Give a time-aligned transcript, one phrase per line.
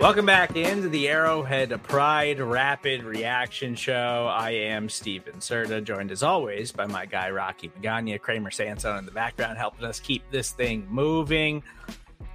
[0.00, 4.30] Welcome back into the Arrowhead Pride Rapid Reaction Show.
[4.32, 9.06] I am Stephen Serda, joined as always by my guy Rocky Magaña, Kramer Sansone in
[9.06, 11.64] the background, helping us keep this thing moving.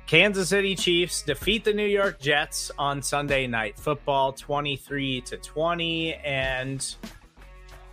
[0.08, 6.16] Kansas City Chiefs defeat the New York Jets on Sunday Night Football, twenty-three to twenty,
[6.16, 6.96] and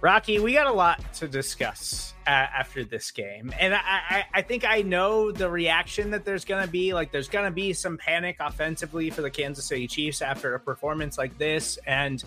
[0.00, 4.64] Rocky, we got a lot to discuss after this game, and I, I, I, think
[4.64, 6.94] I know the reaction that there's going to be.
[6.94, 10.60] Like, there's going to be some panic offensively for the Kansas City Chiefs after a
[10.60, 12.22] performance like this, and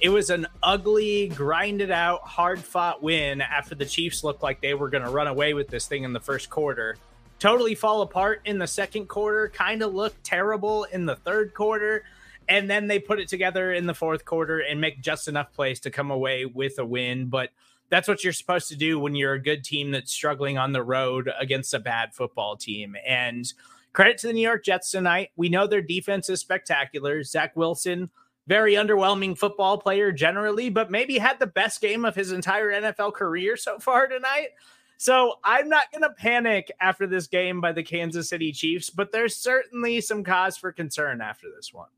[0.00, 4.74] it was an ugly, grinded out, hard fought win after the Chiefs looked like they
[4.74, 6.96] were going to run away with this thing in the first quarter.
[7.38, 12.04] Totally fall apart in the second quarter, kind of look terrible in the third quarter
[12.50, 15.78] and then they put it together in the fourth quarter and make just enough plays
[15.80, 17.26] to come away with a win.
[17.26, 17.50] But
[17.90, 20.82] that's what you're supposed to do when you're a good team that's struggling on the
[20.82, 22.96] road against a bad football team.
[23.06, 23.52] And
[23.92, 25.30] credit to the New York Jets tonight.
[25.36, 27.22] We know their defense is spectacular.
[27.22, 28.10] Zach Wilson,
[28.46, 33.14] very underwhelming football player generally, but maybe had the best game of his entire NFL
[33.14, 34.50] career so far tonight.
[34.96, 39.12] So I'm not going to panic after this game by the Kansas City Chiefs, but
[39.12, 41.88] there's certainly some cause for concern after this one.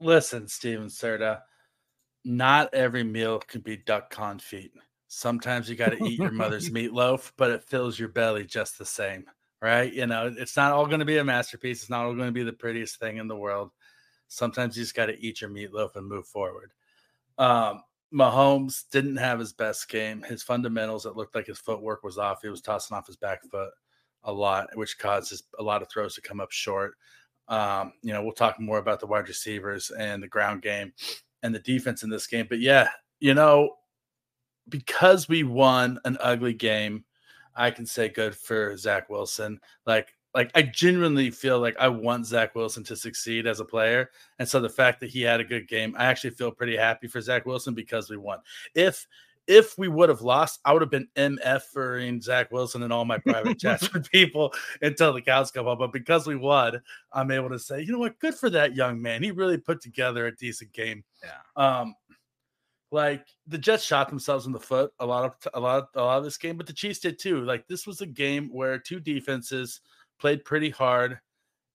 [0.00, 1.42] Listen, Stephen Serda,
[2.24, 4.70] not every meal can be duck confit.
[5.08, 8.84] Sometimes you got to eat your mother's meatloaf, but it fills your belly just the
[8.84, 9.24] same,
[9.60, 9.92] right?
[9.92, 11.82] You know, it's not all going to be a masterpiece.
[11.82, 13.70] It's not all going to be the prettiest thing in the world.
[14.28, 16.72] Sometimes you just got to eat your meatloaf and move forward.
[17.38, 17.82] Um,
[18.14, 20.22] Mahomes didn't have his best game.
[20.22, 22.42] His fundamentals, it looked like his footwork was off.
[22.42, 23.70] He was tossing off his back foot
[24.24, 26.94] a lot, which causes a lot of throws to come up short.
[27.48, 30.92] Um, you know, we'll talk more about the wide receivers and the ground game
[31.42, 32.46] and the defense in this game.
[32.48, 33.76] But yeah, you know,
[34.68, 37.04] because we won an ugly game,
[37.54, 39.60] I can say good for Zach Wilson.
[39.86, 44.10] Like, like I genuinely feel like I want Zach Wilson to succeed as a player.
[44.38, 47.08] And so the fact that he had a good game, I actually feel pretty happy
[47.08, 48.38] for Zach Wilson because we won.
[48.74, 49.06] If
[49.50, 53.18] if we would have lost, I would have been MFing Zach Wilson and all my
[53.18, 55.80] private chats with people until the cows come up.
[55.80, 56.80] But because we won,
[57.12, 59.24] I'm able to say, you know what, good for that young man.
[59.24, 61.02] He really put together a decent game.
[61.24, 61.80] Yeah.
[61.80, 61.96] Um,
[62.92, 66.18] like the Jets shot themselves in the foot a lot of a lot a lot
[66.18, 67.44] of this game, but the Chiefs did too.
[67.44, 69.80] Like this was a game where two defenses
[70.20, 71.18] played pretty hard,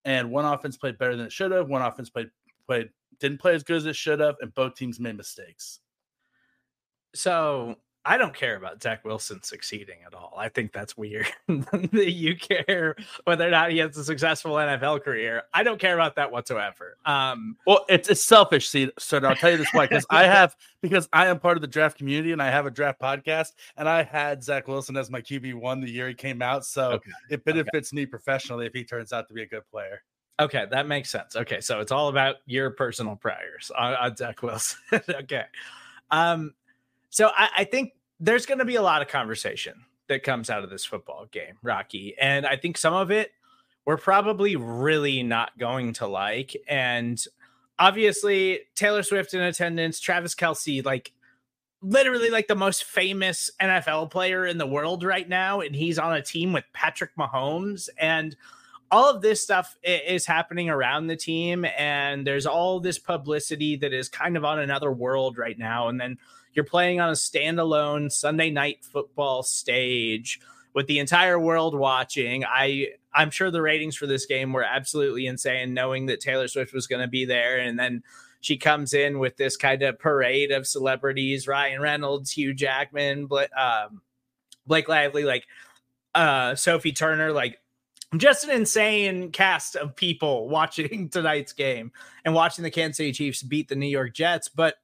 [0.03, 1.69] and one offense played better than it should have.
[1.69, 2.29] One offense played
[2.67, 5.79] played didn't play as good as it should have, and both teams made mistakes.
[7.15, 7.77] So
[8.07, 10.35] I don't care about Zach Wilson succeeding at all.
[10.37, 15.03] I think that's weird that you care whether or not he has a successful NFL
[15.03, 15.43] career.
[15.55, 16.97] I don't care about that whatsoever.
[17.05, 20.55] Um, well, it's, it's selfish, see, so I'll tell you this why because I have
[20.81, 23.89] because I am part of the draft community and I have a draft podcast and
[23.89, 27.11] I had Zach Wilson as my QB one the year he came out, so okay.
[27.31, 28.01] it benefits okay.
[28.01, 30.03] me professionally if he turns out to be a good player.
[30.39, 31.35] Okay, that makes sense.
[31.35, 34.77] Okay, so it's all about your personal priors on, on Zach Wilson.
[35.09, 35.45] okay.
[36.11, 36.53] Um,
[37.15, 40.65] so I, I think there's going to be a lot of conversation that comes out
[40.65, 42.13] of this football game, Rocky.
[42.19, 43.31] And I think some of it
[43.85, 46.57] we're probably really not going to like.
[46.67, 47.23] And
[47.79, 51.13] obviously, Taylor Swift in attendance, Travis Kelce, like
[51.81, 55.61] literally like the most famous NFL player in the world right now.
[55.61, 57.87] And he's on a team with Patrick Mahomes.
[57.97, 58.35] And
[58.91, 61.65] all of this stuff is happening around the team.
[61.77, 65.87] And there's all this publicity that is kind of on another world right now.
[65.87, 66.17] And then
[66.55, 70.39] you're playing on a standalone Sunday night football stage
[70.73, 72.43] with the entire world watching.
[72.45, 76.73] I I'm sure the ratings for this game were absolutely insane, knowing that Taylor Swift
[76.73, 78.03] was going to be there, and then
[78.41, 84.01] she comes in with this kind of parade of celebrities: Ryan Reynolds, Hugh Jackman, um,
[84.67, 85.45] Blake Lively, like
[86.13, 87.59] uh, Sophie Turner, like
[88.17, 91.91] just an insane cast of people watching tonight's game
[92.23, 94.75] and watching the Kansas City Chiefs beat the New York Jets, but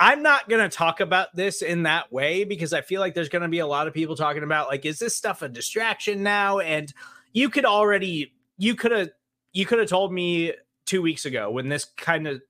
[0.00, 3.28] I'm not going to talk about this in that way because I feel like there's
[3.28, 6.22] going to be a lot of people talking about like, is this stuff a distraction
[6.22, 6.60] now?
[6.60, 6.92] And
[7.32, 9.10] you could already you could have
[9.52, 10.52] you could have told me
[10.86, 12.40] two weeks ago when this kind of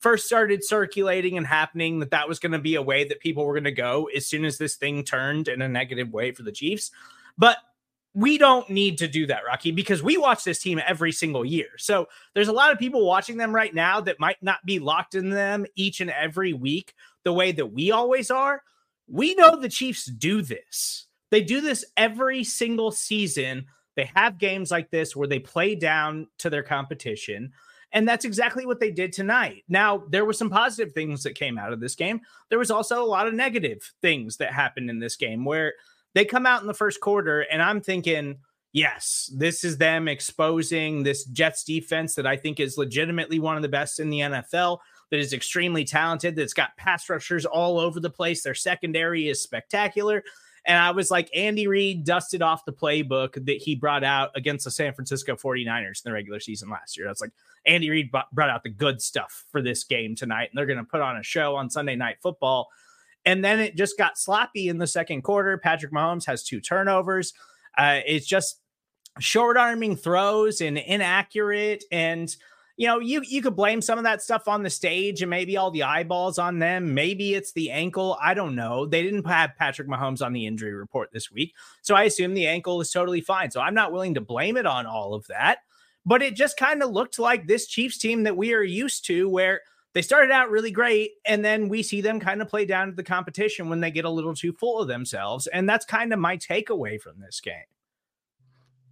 [0.00, 3.44] first started circulating and happening that that was going to be a way that people
[3.44, 6.42] were going to go as soon as this thing turned in a negative way for
[6.42, 6.90] the Chiefs.
[7.38, 7.56] But
[8.14, 11.70] we don't need to do that, Rocky, because we watch this team every single year.
[11.78, 15.16] So there's a lot of people watching them right now that might not be locked
[15.16, 16.94] in them each and every week
[17.24, 18.62] the way that we always are.
[19.08, 21.08] We know the Chiefs do this.
[21.30, 23.66] They do this every single season.
[23.96, 27.52] They have games like this where they play down to their competition.
[27.90, 29.64] And that's exactly what they did tonight.
[29.68, 32.20] Now, there were some positive things that came out of this game.
[32.48, 35.74] There was also a lot of negative things that happened in this game where
[36.14, 38.38] they come out in the first quarter, and I'm thinking,
[38.72, 43.62] yes, this is them exposing this Jets defense that I think is legitimately one of
[43.62, 44.78] the best in the NFL,
[45.10, 48.42] that is extremely talented, that's got pass rushers all over the place.
[48.42, 50.24] Their secondary is spectacular.
[50.66, 54.64] And I was like, Andy Reid dusted off the playbook that he brought out against
[54.64, 57.06] the San Francisco 49ers in the regular season last year.
[57.06, 57.32] That's like
[57.66, 60.48] Andy Reid brought out the good stuff for this game tonight.
[60.50, 62.70] And they're going to put on a show on Sunday Night Football.
[63.26, 65.56] And then it just got sloppy in the second quarter.
[65.58, 67.32] Patrick Mahomes has two turnovers.
[67.76, 68.60] Uh, it's just
[69.18, 71.84] short arming throws and inaccurate.
[71.90, 72.34] And,
[72.76, 75.56] you know, you, you could blame some of that stuff on the stage and maybe
[75.56, 76.92] all the eyeballs on them.
[76.92, 78.18] Maybe it's the ankle.
[78.20, 78.84] I don't know.
[78.86, 81.54] They didn't have Patrick Mahomes on the injury report this week.
[81.82, 83.50] So I assume the ankle is totally fine.
[83.50, 85.58] So I'm not willing to blame it on all of that.
[86.04, 89.28] But it just kind of looked like this Chiefs team that we are used to,
[89.28, 89.62] where
[89.94, 92.94] they started out really great and then we see them kind of play down to
[92.94, 96.18] the competition when they get a little too full of themselves and that's kind of
[96.18, 97.54] my takeaway from this game.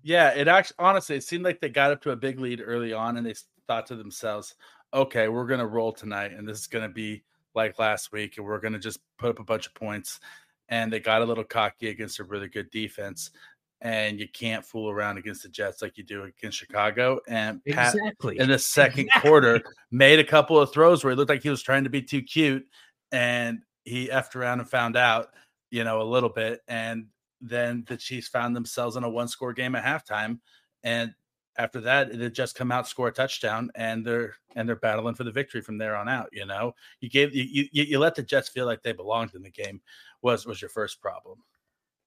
[0.03, 2.93] Yeah it actually honestly it seemed like they got up to a big lead early
[2.93, 3.35] on and they
[3.67, 4.55] thought to themselves
[4.95, 7.23] okay we're going to roll tonight and this is going to be
[7.55, 10.21] like last week and we're going to just put up a bunch of points
[10.69, 13.31] and they got a little cocky against a really good defense
[13.83, 17.21] and you can't fool around against the Jets like you do against Chicago.
[17.29, 19.29] And Pat, exactly in the second exactly.
[19.29, 22.01] quarter made a couple of throws where he looked like he was trying to be
[22.01, 22.65] too cute,
[23.11, 25.31] and he effed around and found out,
[25.71, 26.61] you know, a little bit.
[26.69, 27.07] And
[27.41, 30.39] then the Chiefs found themselves in a one-score game at halftime,
[30.85, 31.13] and
[31.57, 35.25] after that, they just come out, score a touchdown, and they're and they're battling for
[35.25, 36.29] the victory from there on out.
[36.33, 39.43] You know, you gave you you, you let the Jets feel like they belonged in
[39.43, 39.81] the game
[40.23, 41.39] was was your first problem.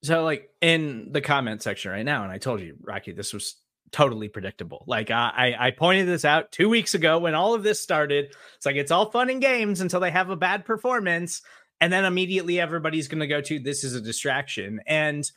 [0.05, 3.55] So, like in the comment section right now, and I told you, Rocky, this was
[3.91, 4.83] totally predictable.
[4.85, 8.35] Like I, I pointed this out two weeks ago when all of this started.
[8.55, 11.41] It's like it's all fun and games until they have a bad performance,
[11.81, 14.79] and then immediately everybody's going to go to this is a distraction.
[14.85, 15.29] And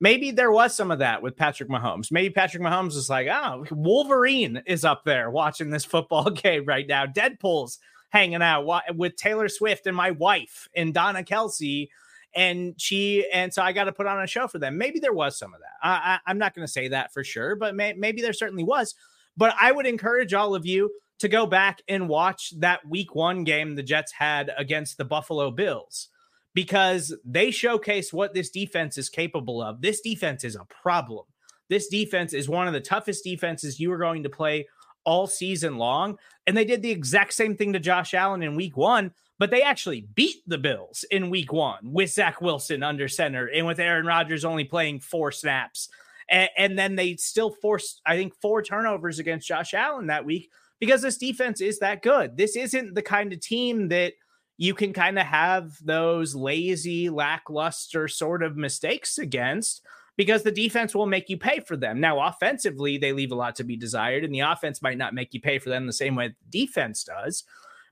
[0.00, 2.12] maybe there was some of that with Patrick Mahomes.
[2.12, 6.86] Maybe Patrick Mahomes was like, oh, Wolverine is up there watching this football game right
[6.86, 7.04] now.
[7.04, 7.80] Deadpool's
[8.10, 8.64] hanging out
[8.94, 11.88] with Taylor Swift and my wife and Donna Kelce
[12.34, 14.76] and she and so I got to put on a show for them.
[14.78, 15.86] Maybe there was some of that.
[15.86, 18.64] I, I, am not going to say that for sure, but may, maybe there certainly
[18.64, 18.94] was.
[19.36, 23.44] But I would encourage all of you to go back and watch that Week One
[23.44, 26.08] game the Jets had against the Buffalo Bills
[26.54, 29.80] because they showcase what this defense is capable of.
[29.80, 31.24] This defense is a problem.
[31.68, 34.68] This defense is one of the toughest defenses you are going to play
[35.04, 36.18] all season long.
[36.46, 39.62] And they did the exact same thing to Josh Allen in week one but they
[39.62, 44.06] actually beat the Bills in week one with Zach Wilson under center and with Aaron
[44.06, 45.88] Rodgers only playing four snaps.
[46.30, 50.50] And, and, then they still forced, I think, four turnovers against Josh Allen that week
[50.80, 52.36] because this defense is that good.
[52.36, 54.14] This isn't the kind of team that
[54.56, 59.82] you can kind of have those lazy, lackluster sort of mistakes against
[60.16, 62.00] because the defense will make you pay for them.
[62.00, 65.34] Now, offensively, they leave a lot to be desired, and the offense might not make
[65.34, 67.44] you pay for them the same way the defense does.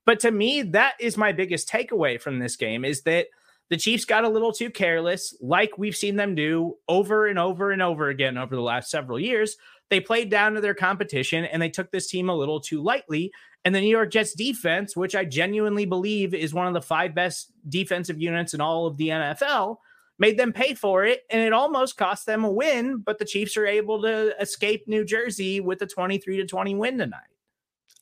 [0.04, 3.28] But to me, that is my biggest takeaway from this game is that
[3.71, 7.71] the Chiefs got a little too careless, like we've seen them do over and over
[7.71, 9.56] and over again over the last several years.
[9.88, 13.32] They played down to their competition and they took this team a little too lightly.
[13.64, 17.14] And the New York Jets defense, which I genuinely believe is one of the five
[17.14, 19.76] best defensive units in all of the NFL,
[20.18, 21.23] made them pay for it.
[21.30, 22.99] And it almost cost them a win.
[22.99, 26.99] But the Chiefs are able to escape New Jersey with a 23 to 20 win
[26.99, 27.32] tonight.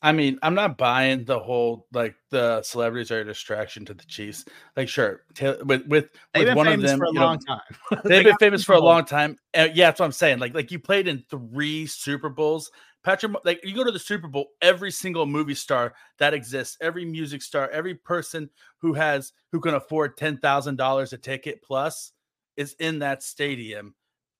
[0.03, 4.05] I mean, I'm not buying the whole like the celebrities are a distraction to the
[4.05, 4.45] Chiefs.
[4.75, 5.21] Like, sure,
[5.63, 8.01] with with, with one of them for a long know, time.
[8.05, 9.37] they've been famous for a long time.
[9.55, 10.39] Uh, yeah, that's what I'm saying.
[10.39, 12.71] Like, like you played in three Super Bowls.
[13.03, 17.05] Patrick, like you go to the Super Bowl, every single movie star that exists, every
[17.05, 22.11] music star, every person who has who can afford ten thousand dollars a ticket plus
[22.57, 23.95] is in that stadium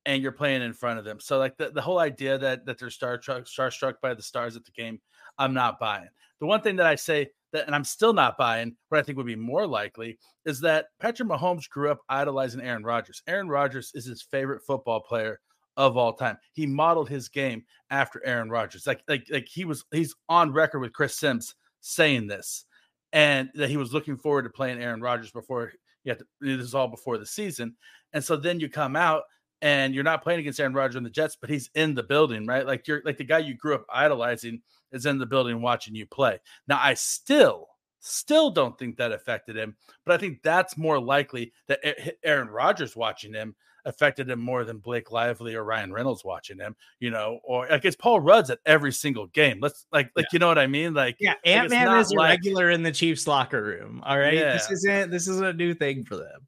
[0.06, 1.20] and you're playing in front of them.
[1.20, 4.66] So like the, the whole idea that that they're star starstruck by the stars at
[4.66, 5.00] the game,
[5.42, 6.10] I'm not buying.
[6.40, 9.18] The one thing that I say that, and I'm still not buying, what I think
[9.18, 13.24] would be more likely is that Patrick Mahomes grew up idolizing Aaron Rodgers.
[13.28, 15.40] Aaron Rodgers is his favorite football player
[15.78, 16.38] of all time.
[16.54, 18.86] He modeled his game after Aaron Rodgers.
[18.86, 22.66] Like like like he was he's on record with Chris Sims saying this
[23.14, 26.62] and that he was looking forward to playing Aaron Rodgers before you have to, this
[26.62, 27.76] is all before the season.
[28.14, 29.24] And so then you come out
[29.62, 32.46] and you're not playing against Aaron Rodgers and the Jets, but he's in the building,
[32.46, 32.66] right?
[32.66, 36.06] Like you're like the guy you grew up idolizing is in the building watching you
[36.06, 36.40] play.
[36.68, 37.68] Now I still
[38.02, 41.80] still don't think that affected him, but I think that's more likely that
[42.24, 43.56] Aaron Rodgers watching him
[43.86, 47.86] affected him more than Blake Lively or Ryan Reynolds watching him, you know, or like
[47.86, 49.60] it's Paul Rudd's at every single game.
[49.62, 50.30] Let's like, like, yeah.
[50.34, 50.94] you know what I mean?
[50.94, 54.04] Like, yeah, Ant Man like is like, regular in the Chiefs locker room.
[54.06, 54.36] All right.
[54.36, 54.54] Yeah.
[54.54, 56.48] This isn't, this isn't a new thing for them.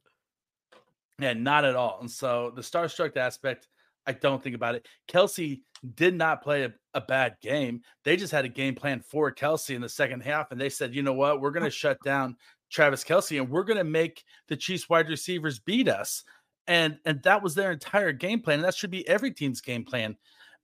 [1.19, 1.99] Yeah, not at all.
[2.01, 3.67] And so the starstruck aspect,
[4.05, 4.87] I don't think about it.
[5.07, 5.61] Kelce
[5.95, 7.81] did not play a, a, bad game.
[8.03, 10.51] They just had a game plan for Kelce in the second half.
[10.51, 11.41] And they said, you know what?
[11.41, 12.37] We're going to shut down
[12.71, 16.23] Travis Kelce, and we're going to make the Chiefs wide receivers beat us
[16.67, 18.59] and and that was their entire game plan.
[18.59, 20.17] And that should be every team's game plan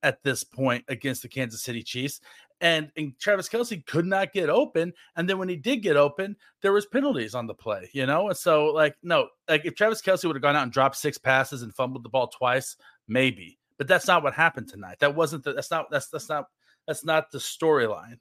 [0.04, 2.22] at this point against the Kansas City Chiefs.
[2.62, 4.92] And, and Travis Kelce could not get open.
[5.16, 8.28] And then when he did get open, there was penalties on the play, you know?
[8.28, 11.18] And so like, no, like if Travis Kelce would have gone out and dropped six
[11.18, 12.76] passes and fumbled the ball twice,
[13.08, 13.58] maybe.
[13.80, 15.00] But that's not what happened tonight.
[15.00, 16.46] That wasn't the, that's not that's that's not
[16.86, 18.20] that's not the storyline.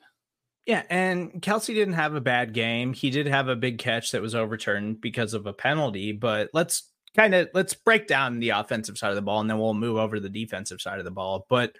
[0.64, 2.92] Yeah, and Kelce didn't have a bad game.
[2.92, 6.90] He did have a big catch that was overturned because of a penalty, but let's
[7.16, 9.96] kind of let's break down the offensive side of the ball and then we'll move
[9.96, 11.46] over to the defensive side of the ball.
[11.48, 11.74] But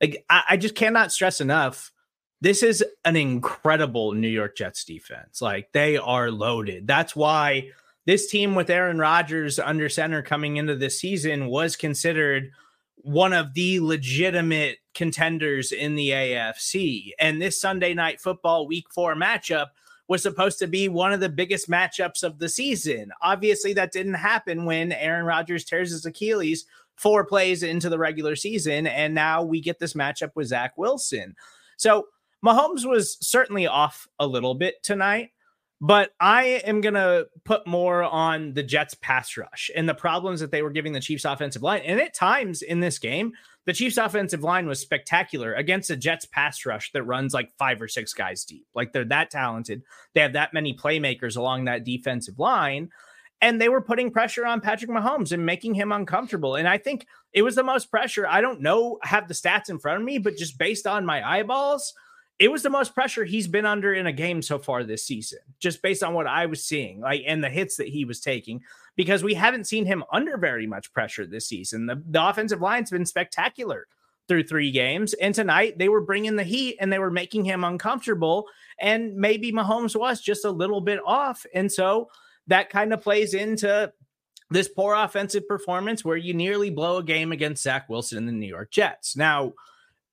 [0.00, 1.92] like I, I just cannot stress enough.
[2.40, 5.40] This is an incredible New York Jets defense.
[5.40, 6.88] Like they are loaded.
[6.88, 7.68] That's why
[8.06, 12.50] this team with Aaron Rodgers under center coming into this season was considered
[13.02, 17.10] one of the legitimate contenders in the AFC.
[17.18, 19.66] And this Sunday night football week four matchup
[20.08, 23.10] was supposed to be one of the biggest matchups of the season.
[23.22, 26.66] Obviously, that didn't happen when Aaron Rodgers tears his Achilles
[26.96, 28.86] four plays into the regular season.
[28.86, 31.34] And now we get this matchup with Zach Wilson.
[31.76, 32.06] So
[32.44, 35.30] Mahomes was certainly off a little bit tonight.
[35.84, 40.38] But I am going to put more on the Jets pass rush and the problems
[40.38, 41.82] that they were giving the Chiefs offensive line.
[41.84, 43.32] And at times in this game,
[43.66, 47.82] the Chiefs offensive line was spectacular against a Jets pass rush that runs like five
[47.82, 48.64] or six guys deep.
[48.76, 49.82] Like they're that talented.
[50.14, 52.90] They have that many playmakers along that defensive line.
[53.40, 56.54] And they were putting pressure on Patrick Mahomes and making him uncomfortable.
[56.54, 58.24] And I think it was the most pressure.
[58.24, 61.28] I don't know, have the stats in front of me, but just based on my
[61.28, 61.92] eyeballs,
[62.42, 65.38] it was the most pressure he's been under in a game so far this season,
[65.60, 68.62] just based on what I was seeing, like and the hits that he was taking,
[68.96, 71.86] because we haven't seen him under very much pressure this season.
[71.86, 73.86] The, the offensive line's been spectacular
[74.26, 77.62] through three games, and tonight they were bringing the heat and they were making him
[77.62, 78.48] uncomfortable.
[78.80, 82.10] And maybe Mahomes was just a little bit off, and so
[82.48, 83.92] that kind of plays into
[84.50, 88.32] this poor offensive performance where you nearly blow a game against Zach Wilson and the
[88.32, 89.16] New York Jets.
[89.16, 89.52] Now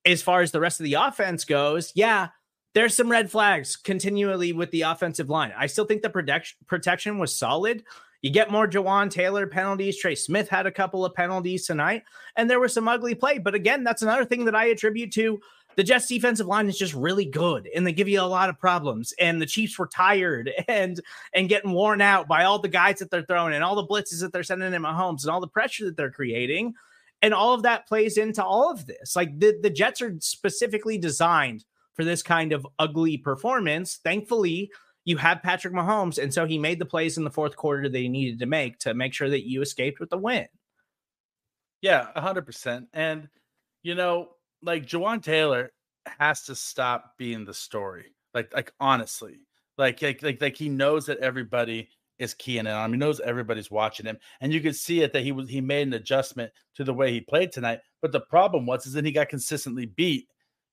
[0.06, 2.29] as far as the rest of the offense goes, yeah,
[2.74, 5.53] there's some red flags continually with the offensive line.
[5.58, 7.84] I still think the protection protection was solid.
[8.22, 9.98] You get more Jawaan Taylor penalties.
[9.98, 12.03] Trey Smith had a couple of penalties tonight,
[12.36, 13.38] and there was some ugly play.
[13.38, 15.39] But again, that's another thing that I attribute to
[15.75, 18.60] the Jets defensive line is just really good and they give you a lot of
[18.60, 19.13] problems.
[19.18, 21.00] And the Chiefs were tired and
[21.34, 24.20] and getting worn out by all the guys that they're throwing and all the blitzes
[24.20, 26.74] that they're sending in Mahomes and all the pressure that they're creating.
[27.22, 29.16] And all of that plays into all of this.
[29.16, 34.00] Like the, the Jets are specifically designed for this kind of ugly performance.
[34.04, 34.72] Thankfully,
[35.04, 36.22] you have Patrick Mahomes.
[36.22, 38.80] And so he made the plays in the fourth quarter that he needed to make
[38.80, 40.48] to make sure that you escaped with the win.
[41.82, 42.88] Yeah, 100%.
[42.94, 43.28] And,
[43.84, 44.30] you know,
[44.62, 45.72] like Jawaan Taylor
[46.06, 48.14] has to stop being the story.
[48.34, 49.40] Like, like honestly,
[49.78, 52.94] like, like, like, like he knows that everybody is keying in on him.
[52.94, 55.88] He knows everybody's watching him, and you could see it that he was he made
[55.88, 57.80] an adjustment to the way he played tonight.
[58.02, 60.28] But the problem was is that he got consistently beat.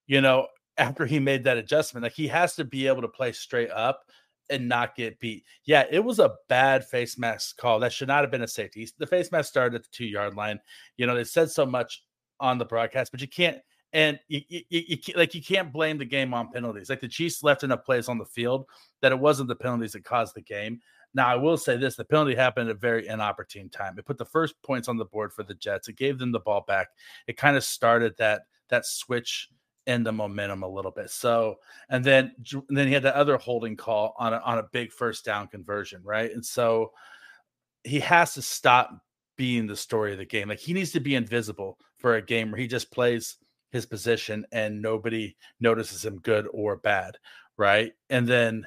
[0.07, 3.33] You know, after he made that adjustment, like he has to be able to play
[3.33, 4.03] straight up
[4.51, 5.45] and not get beat.
[5.65, 7.81] Yeah, it was a bad face mask call.
[7.81, 8.89] That should not have been a safety.
[8.99, 10.61] The face mask started at the two yard line.
[10.97, 12.03] You know, they said so much
[12.41, 13.59] on the broadcast, but you can't.
[13.93, 16.91] And you, you, you, you, like you can't blame the game on penalties.
[16.91, 18.67] Like the Chiefs left enough plays on the field
[19.01, 20.81] that it wasn't the penalties that caused the game.
[21.17, 23.99] Now, I will say this the penalty happened at a very inopportune time.
[23.99, 25.89] It put the first points on the board for the Jets.
[25.89, 26.89] It gave them the ball back.
[27.27, 29.49] It kind of started that that switch
[29.87, 31.11] in the momentum a little bit.
[31.11, 31.57] So,
[31.89, 32.35] and then
[32.69, 35.49] and then he had the other holding call on a, on a big first down
[35.49, 36.31] conversion, right?
[36.31, 36.93] And so
[37.83, 38.91] he has to stop
[39.39, 40.51] being the story of the game.
[40.51, 43.39] Like he needs to be invisible for a game where he just plays
[43.71, 47.17] his position and nobody notices him good or bad,
[47.57, 47.93] right?
[48.11, 48.67] And then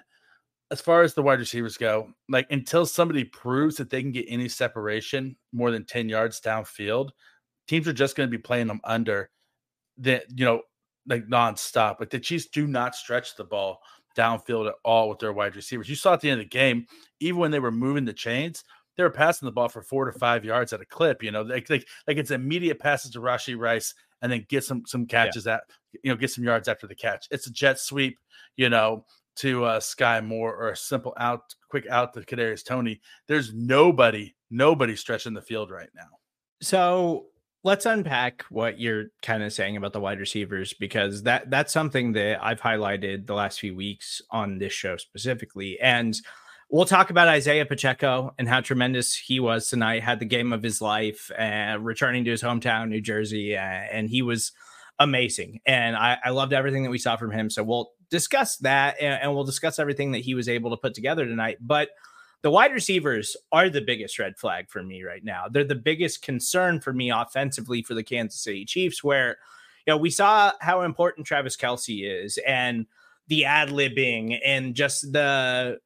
[0.72, 4.26] as far as the wide receivers go, like until somebody proves that they can get
[4.28, 7.10] any separation more than 10 yards downfield,
[7.68, 9.30] teams are just going to be playing them under
[9.98, 10.62] the you know
[11.08, 12.00] like nonstop.
[12.00, 13.80] Like the Chiefs do not stretch the ball
[14.18, 15.90] downfield at all with their wide receivers.
[15.90, 16.86] You saw at the end of the game,
[17.20, 18.64] even when they were moving the chains,
[18.96, 21.24] they were passing the ball for four to five yards at a clip.
[21.24, 24.84] You know, like like, like it's immediate passes to Rashee Rice and then get some
[24.86, 25.56] some catches yeah.
[25.56, 25.62] at
[26.04, 27.28] you know get some yards after the catch.
[27.32, 28.18] It's a jet sweep,
[28.58, 29.06] you know,
[29.39, 33.01] to uh, Skyy Moore or a simple out, quick out to Kadarius Toney.
[33.27, 36.08] There's nobody, nobody stretching the field right now.
[36.62, 37.27] So
[37.63, 42.13] let's unpack what you're kind of saying about the wide receivers because that that's something
[42.13, 45.79] that I've highlighted the last few weeks on this show specifically.
[45.79, 46.19] And
[46.69, 50.03] we'll talk about Isiah Pacheco and how tremendous he was tonight.
[50.03, 54.10] Had the game of his life, uh, returning to his hometown, New Jersey, uh, and
[54.10, 54.51] he was
[55.00, 55.62] amazing.
[55.65, 57.50] And I, I, loved everything that we saw from him.
[57.50, 60.94] So we'll discuss that, and, and we'll discuss everything that he was able to put
[60.94, 61.58] together tonight.
[61.62, 61.89] But
[62.42, 65.46] the wide receivers are the biggest red flag for me right now.
[65.50, 69.38] They're the biggest concern for me offensively for the Kansas City Chiefs, where
[69.86, 72.86] you know we saw how important Travis Kelce is and
[73.28, 75.80] the ad libbing and just the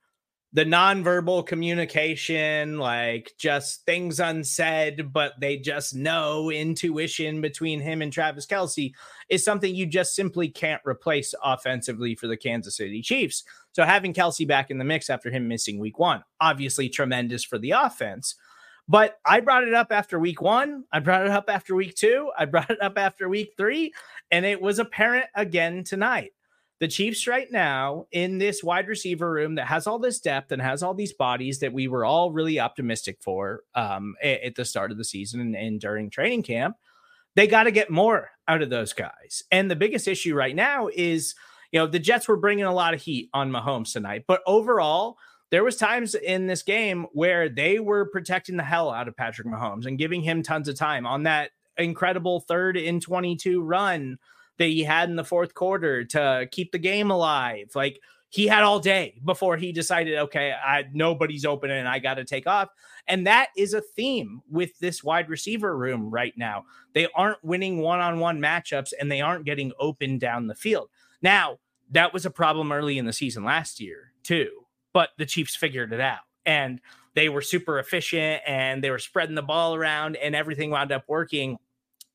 [0.56, 8.14] the nonverbal communication, like just things unsaid, but they just know intuition between him and
[8.14, 8.94] Travis Kelce
[9.30, 13.44] is something you just simply can't replace offensively for the Kansas City Chiefs.
[13.72, 17.58] So having Kelce back in the mix after him missing week one, obviously tremendous for
[17.58, 18.36] the offense.
[18.88, 20.84] But I brought it up after week one.
[20.92, 22.30] I brought it up after week two.
[22.38, 23.92] I brought it up after week three.
[24.30, 26.34] And it was apparent again tonight
[26.84, 30.62] the Chiefs right now in this wide receiver room that has all this depth and
[30.62, 34.66] has all these bodies that we were all really optimistic for um, at, at, the
[34.66, 36.76] start of the season and, and during training camp,
[37.36, 39.44] they got to get more out of those guys.
[39.50, 41.36] And the biggest issue right now is,
[41.72, 45.16] you know, the Jets were bringing a lot of heat on Mahomes tonight, but overall,
[45.52, 49.48] there was times in this game where they were protecting the hell out of Patrick
[49.48, 54.18] Mahomes and giving him tons of time on that incredible third in 22 run
[54.58, 57.72] that he had in the fourth quarter to keep the game alive.
[57.76, 62.16] Like he had all day before he decided, okay, I nobody's open and I got
[62.16, 62.70] to take off.
[63.08, 66.66] And that is a theme with this wide receiver room right now.
[66.94, 70.90] They aren't winning one-on-one matchups and they aren't getting open down the field.
[71.22, 71.60] Now,
[71.92, 74.66] that was a problem early in the season last year, too.
[74.94, 76.22] But the Chiefs figured it out.
[76.46, 76.82] And
[77.14, 81.04] they were super efficient and they were spreading the ball around and everything wound up
[81.08, 81.58] working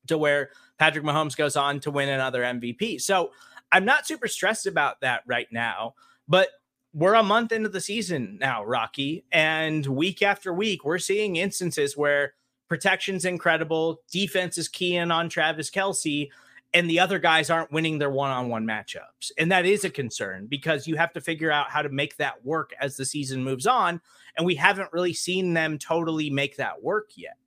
[0.07, 0.49] to where
[0.79, 3.01] Patrick Mahomes goes on to win another MVP.
[3.01, 3.31] So
[3.71, 5.93] I'm not super stressed about that right now,
[6.27, 6.49] but
[6.93, 11.95] we're a month into the season now, Rocky, and week after week, we're seeing instances
[11.95, 12.33] where
[12.67, 16.29] protection's incredible, defense is keying on Travis Kelce,
[16.73, 19.31] and the other guys aren't winning their one-on-one matchups.
[19.37, 22.45] And that is a concern because you have to figure out how to make that
[22.45, 23.99] work as the season moves on.
[24.37, 27.37] And we haven't really seen them totally make that work yet.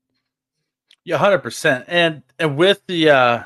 [1.05, 1.85] Yeah, hundred percent.
[1.89, 3.43] And and with the uh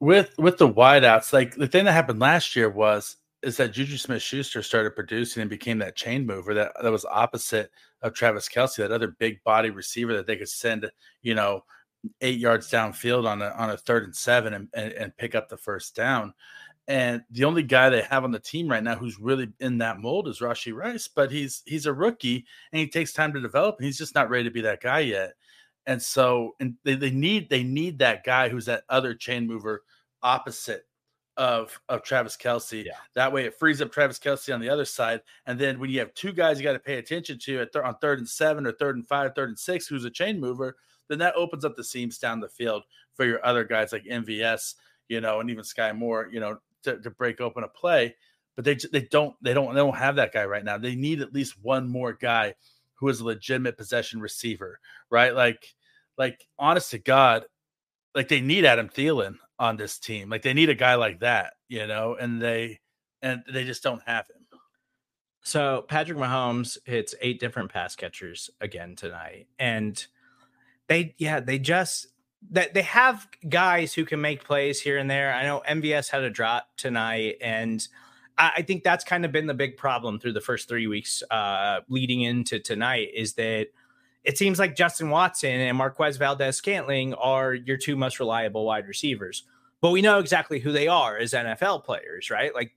[0.00, 3.96] with with the wideouts, like the thing that happened last year was is that Juju
[3.98, 8.48] Smith Schuster started producing and became that chain mover that, that was opposite of Travis
[8.48, 10.90] Kelce, that other big body receiver that they could send,
[11.20, 11.62] you know,
[12.22, 15.48] eight yards downfield on a on a third and seven and, and, and pick up
[15.48, 16.32] the first down.
[16.86, 20.00] And the only guy they have on the team right now who's really in that
[20.00, 23.76] mold is Rashee Rice, but he's he's a rookie and he takes time to develop.
[23.80, 25.32] He's just not ready to be that guy yet.
[25.86, 29.82] And so and they, they need they need that guy who's that other chain mover
[30.22, 30.86] opposite
[31.36, 32.84] of of Travis Kelce.
[32.84, 32.92] Yeah.
[33.14, 35.20] That way it frees up Travis Kelce on the other side.
[35.46, 37.84] And then when you have two guys you got to pay attention to at th-
[37.84, 40.76] on third and seven or third and five, third and six, who's a chain mover,
[41.08, 44.74] then that opens up the seams down the field for your other guys like MVS,
[45.08, 48.14] you know, and even Skyy Moore, you know, to, to break open a play.
[48.56, 50.78] But they they don't they don't they don't have that guy right now.
[50.78, 52.54] They need at least one more guy
[53.04, 55.34] who is a legitimate possession receiver, right?
[55.34, 55.74] Like,
[56.16, 57.44] like honest to God,
[58.14, 60.30] like they need Adam Thielen on this team.
[60.30, 62.80] Like they need a guy like that, you know, and they
[63.20, 64.58] and they just don't have him.
[65.42, 69.48] So Patrick Mahomes hits eight different pass catchers again tonight.
[69.58, 70.04] And
[70.88, 72.06] they yeah, they just
[72.52, 75.34] that they have guys who can make plays here and there.
[75.34, 77.86] I know MVS had a drop tonight and
[78.36, 81.80] I think that's kind of been the big problem through the first three weeks uh,
[81.88, 83.68] leading into tonight is that
[84.24, 89.44] it seems like Justin Watson and Marquez Valdes-Scantling are your two most reliable wide receivers.
[89.80, 92.54] But we know exactly who they are as NFL players, right?
[92.54, 92.74] Like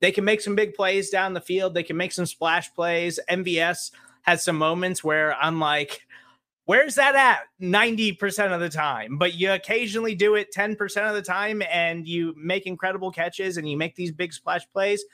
[0.00, 3.20] they can make some big plays down the field, they can make some splash plays.
[3.30, 3.90] MVS
[4.22, 6.00] has some moments where I'm like,
[6.66, 11.22] where's that at 90% of the time but you occasionally do it 10% of the
[11.22, 15.04] time and you make incredible catches and you make these big splash plays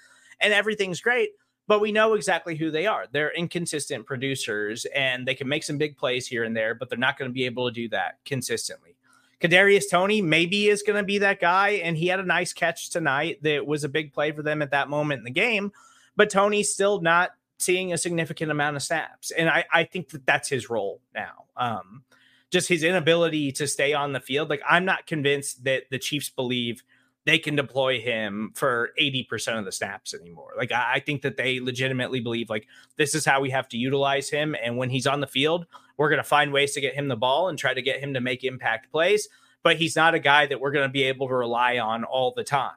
[0.40, 1.30] and everything's great
[1.68, 5.78] but we know exactly who they are they're inconsistent producers and they can make some
[5.78, 8.18] big plays here and there but they're not going to be able to do that
[8.24, 8.96] consistently
[9.42, 12.90] Kadarius Toney maybe is going to be that guy, and he had a nice catch
[12.90, 15.72] tonight that was a big play for them at that moment in the game.
[16.14, 17.30] But Toney's still not
[17.62, 21.44] seeing a significant amount of snaps, and I, I think that that's his role now.
[21.56, 22.04] Um,
[22.50, 24.50] just his inability to stay on the field.
[24.50, 26.82] Like I'm not convinced that the Chiefs believe
[27.24, 30.50] they can deploy him for 80% of the snaps anymore.
[30.56, 33.78] Like I, I, think that they legitimately believe like this is how we have to
[33.78, 34.56] utilize him.
[34.62, 37.48] And when he's on the field, we're gonna find ways to get him the ball
[37.48, 39.28] and try to get him to make impact plays.
[39.62, 42.44] But he's not a guy that we're gonna be able to rely on all the
[42.44, 42.74] time.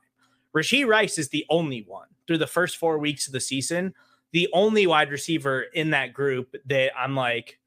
[0.55, 3.93] Rashee Rice is the only one through the first four weeks of the season,
[4.31, 7.59] the only wide receiver in that group that I'm like,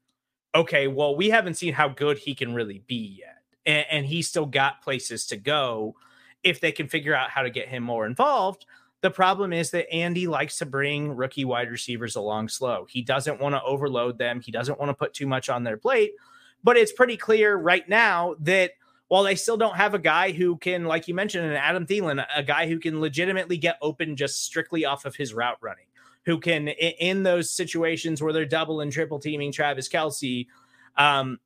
[0.53, 3.37] okay, well, we haven't seen how good he can really be yet.
[3.65, 5.95] And, and he's still got places to go
[6.43, 8.65] if they can figure out how to get him more involved.
[9.01, 12.85] The problem is that Andy likes to bring rookie wide receivers along slow.
[12.89, 15.77] He doesn't want to overload them, he doesn't want to put too much on their
[15.77, 16.13] plate.
[16.63, 18.71] But it's pretty clear right now that
[19.07, 22.23] while they still don't have a guy who can, like you mentioned, an Adam Thielen,
[22.35, 25.87] a guy who can legitimately get open just strictly off of his route running,
[26.29, 30.45] who can, in those situations where they're double and triple teaming Travis Kelce,
[30.95, 31.39] um,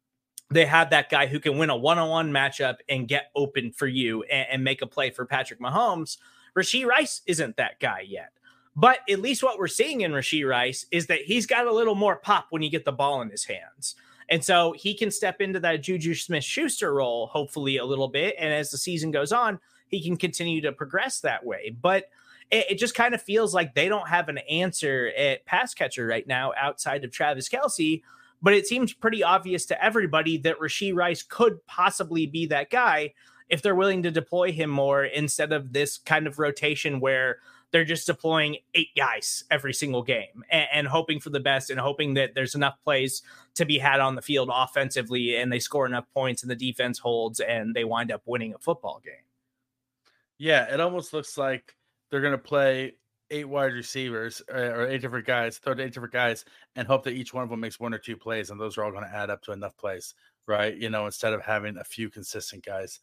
[0.50, 4.24] they have that guy who can win a one-on-one matchup and get open for you
[4.24, 6.18] and, and make a play for Patrick Mahomes.
[6.54, 8.34] Rashee Rice isn't that guy yet.
[8.76, 11.96] But at least what we're seeing in Rashee Rice is that he's got a little
[11.96, 13.96] more pop when you get the ball in his hands.
[14.28, 18.36] And so he can step into that Juju Smith Schuster role, hopefully, a little bit.
[18.38, 21.74] And as the season goes on, he can continue to progress that way.
[21.82, 22.10] But
[22.54, 26.06] it, it just kind of feels like they don't have an answer at pass catcher
[26.06, 28.02] right now outside of Travis Kelce.
[28.42, 33.14] but it seems pretty obvious to everybody that Rashee Rice could possibly be that guy
[33.50, 37.40] if they're willing to deploy him more instead of this kind of rotation where
[37.72, 41.80] they're just deploying eight guys every single game and, and, hoping for the best and
[41.80, 43.24] hoping that there's enough plays
[43.56, 47.00] to be had on the field offensively and they score enough points and the defense
[47.00, 49.26] holds and they wind up winning a football game.
[50.38, 51.76] Yeah, it almost looks like
[52.14, 52.94] they're going to play
[53.32, 56.46] eight wide receivers uh, or eight different guys, throw to eight different guys,
[56.76, 58.84] and hope that each one of them makes one or two plays, and those are
[58.84, 60.14] all going to add up to enough plays,
[60.48, 60.78] right?
[60.78, 63.00] You know, instead of having a few consistent guys.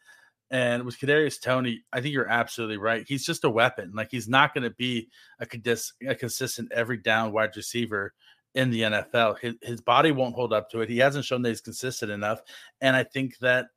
[0.52, 3.04] And with Kadarius Toney, I think you're absolutely right.
[3.04, 3.90] He's just a weapon.
[3.96, 5.08] Like he's not going to be
[5.40, 5.46] a,
[6.06, 8.14] a consistent every down wide receiver
[8.54, 9.40] in the NFL.
[9.40, 10.88] His, his body won't hold up to it.
[10.88, 12.42] He hasn't shown that he's consistent enough.
[12.80, 13.70] And I think that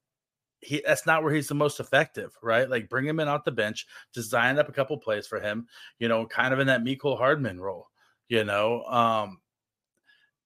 [0.64, 2.70] he that's not where he's the most effective, right?
[2.70, 5.68] Like bring him in off the bench, design up a couple plays for him,
[6.00, 7.88] you know, kind of in that Mecole Hardman role,
[8.28, 8.84] you know.
[8.86, 9.40] Um,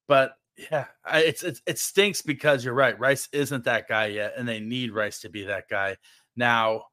[0.08, 0.34] but
[0.72, 3.00] yeah, I, it's, it's it stinks because you're right.
[3.00, 5.98] Rice isn't that guy yet, and they need Rice to be that guy.
[6.36, 6.84] Now,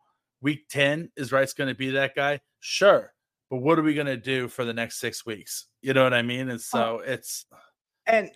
[0.41, 2.41] week 10, is Rice going to be that guy?
[2.61, 3.13] Sure.
[3.51, 5.67] But what are we going to do for the next six weeks?
[5.81, 6.51] You know what I mean?
[6.51, 7.03] And so oh.
[7.05, 7.47] it's
[8.07, 8.31] and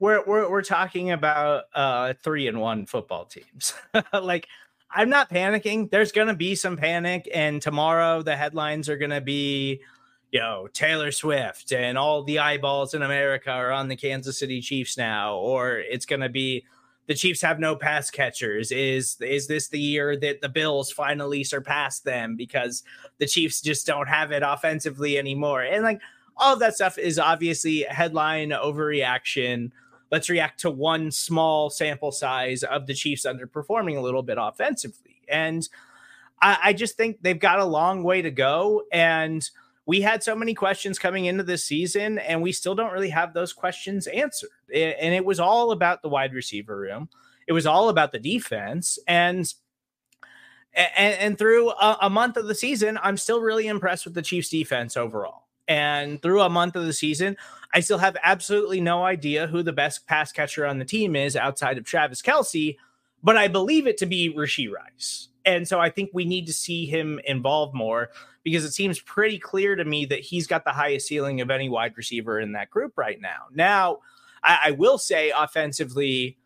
[0.00, 3.74] we're we're we're talking about uh three and one football teams.
[4.12, 4.48] like
[4.90, 5.90] I'm not panicking.
[5.90, 9.80] There's gonna be some panic, and tomorrow the headlines are gonna be,
[10.32, 14.60] you know, Taylor Swift and all the eyeballs in America are on the Kansas City
[14.60, 16.64] Chiefs now, or it's gonna be
[17.06, 18.70] the Chiefs have no pass catchers.
[18.70, 22.82] Is is this the year that the Bills finally surpass them because
[23.18, 25.62] the Chiefs just don't have it offensively anymore?
[25.62, 26.00] And like
[26.38, 29.70] all of that stuff is obviously headline overreaction
[30.10, 35.22] let's react to one small sample size of the Chiefs underperforming a little bit offensively.
[35.28, 35.68] And
[36.40, 38.82] I, I just think they've got a long way to go.
[38.92, 39.48] And
[39.86, 43.32] we had so many questions coming into this season, and we still don't really have
[43.32, 44.50] those questions answered.
[44.74, 47.08] And it was all about the wide receiver room.
[47.46, 48.98] It was all about the defense.
[49.06, 49.52] And
[50.74, 54.22] and, and through a, a, month of the season, I'm still really impressed with the
[54.22, 55.47] Chiefs defense overall.
[55.68, 57.36] And through a month of the season,
[57.74, 61.36] I still have absolutely no idea who the best pass catcher on the team is
[61.36, 62.76] outside of Travis Kelce,
[63.22, 65.28] but I believe it to be Rashee Rice.
[65.44, 68.10] And so I think we need to see him involved more
[68.42, 71.68] because it seems pretty clear to me that he's got the highest ceiling of any
[71.68, 73.46] wide receiver in that group right now.
[73.52, 73.98] Now,
[74.42, 76.38] I, I will say offensively,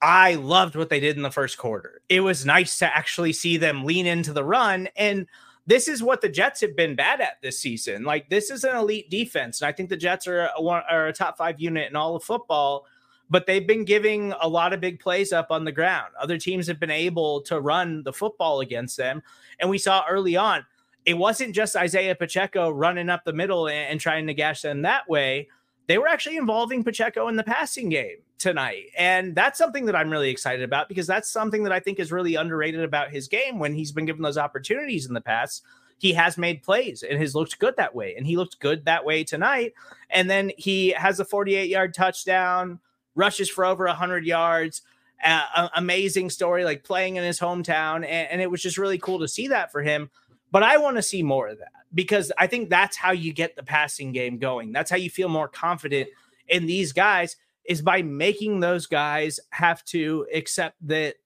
[0.00, 2.00] I loved what they did in the first quarter.
[2.08, 4.88] It was nice to actually see them lean into the run.
[4.96, 5.26] And
[5.66, 8.04] this is what the Jets have been bad at this season.
[8.04, 11.12] Like this is an elite defense, and I think the Jets are a, are a
[11.12, 12.86] top five unit in all of football.
[13.30, 16.12] But they've been giving a lot of big plays up on the ground.
[16.20, 19.22] Other teams have been able to run the football against them,
[19.58, 20.66] and we saw early on
[21.04, 24.82] it wasn't just Isiah Pacheco running up the middle and, and trying to gash them
[24.82, 25.48] that way
[25.86, 28.86] they were actually involving Pacheco in the passing game tonight.
[28.96, 32.12] And that's something that I'm really excited about because that's something that I think is
[32.12, 35.62] really underrated about his game when he's been given those opportunities in the past.
[35.98, 38.14] He has made plays and has looked good that way.
[38.16, 39.74] And he looked good that way tonight.
[40.10, 42.80] And then he has a 48 yard touchdown,
[43.14, 44.82] rushes for over 100 yards.
[45.24, 47.96] uh, amazing story, like playing in his hometown.
[47.96, 50.10] And, and it was just really cool to see that for him.
[50.52, 53.56] But I want to see more of that because I think that's how you get
[53.56, 54.70] the passing game going.
[54.70, 56.10] That's how you feel more confident
[56.46, 61.16] in these guys is by making those guys have to accept that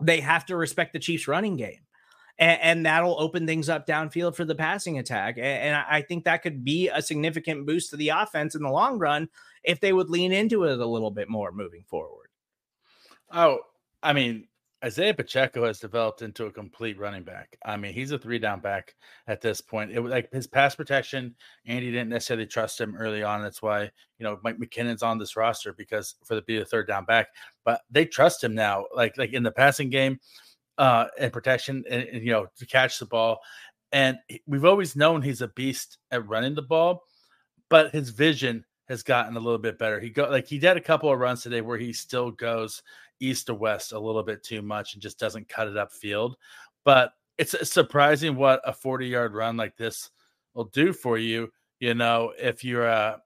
[0.00, 1.80] they have to respect the Chiefs running game.
[2.38, 5.36] And, and that'll open things up downfield for the passing attack.
[5.36, 8.70] And, and I think that could be a significant boost to the offense in the
[8.70, 9.28] long run
[9.64, 12.28] if they would lean into it a little bit more moving forward.
[13.32, 13.60] Oh,
[14.02, 14.46] I mean,
[14.84, 17.58] Isiah Pacheco has developed into a complete running back.
[17.64, 18.94] I mean, he's a three down back
[19.26, 19.90] at this point.
[19.90, 21.34] It was like his pass protection,
[21.66, 23.42] Andy didn't necessarily trust him early on.
[23.42, 23.82] That's why,
[24.18, 27.28] you know, Mike McKinnon's on this roster because for the be a third down back,
[27.64, 28.86] but they trust him now.
[28.94, 30.18] Like, like in the passing game,
[30.80, 33.40] uh, and protection and, and you know, to catch the ball.
[33.92, 37.02] And we've always known he's a beast at running the ball,
[37.68, 40.00] but his vision has gotten a little bit better.
[40.00, 42.82] He go like he did a couple of runs today where he still goes
[43.20, 46.36] east to west a little bit too much and just doesn't cut it up field.
[46.84, 50.10] But it's surprising what a 40 yard run like this
[50.54, 53.16] will do for you, you know, if you're uh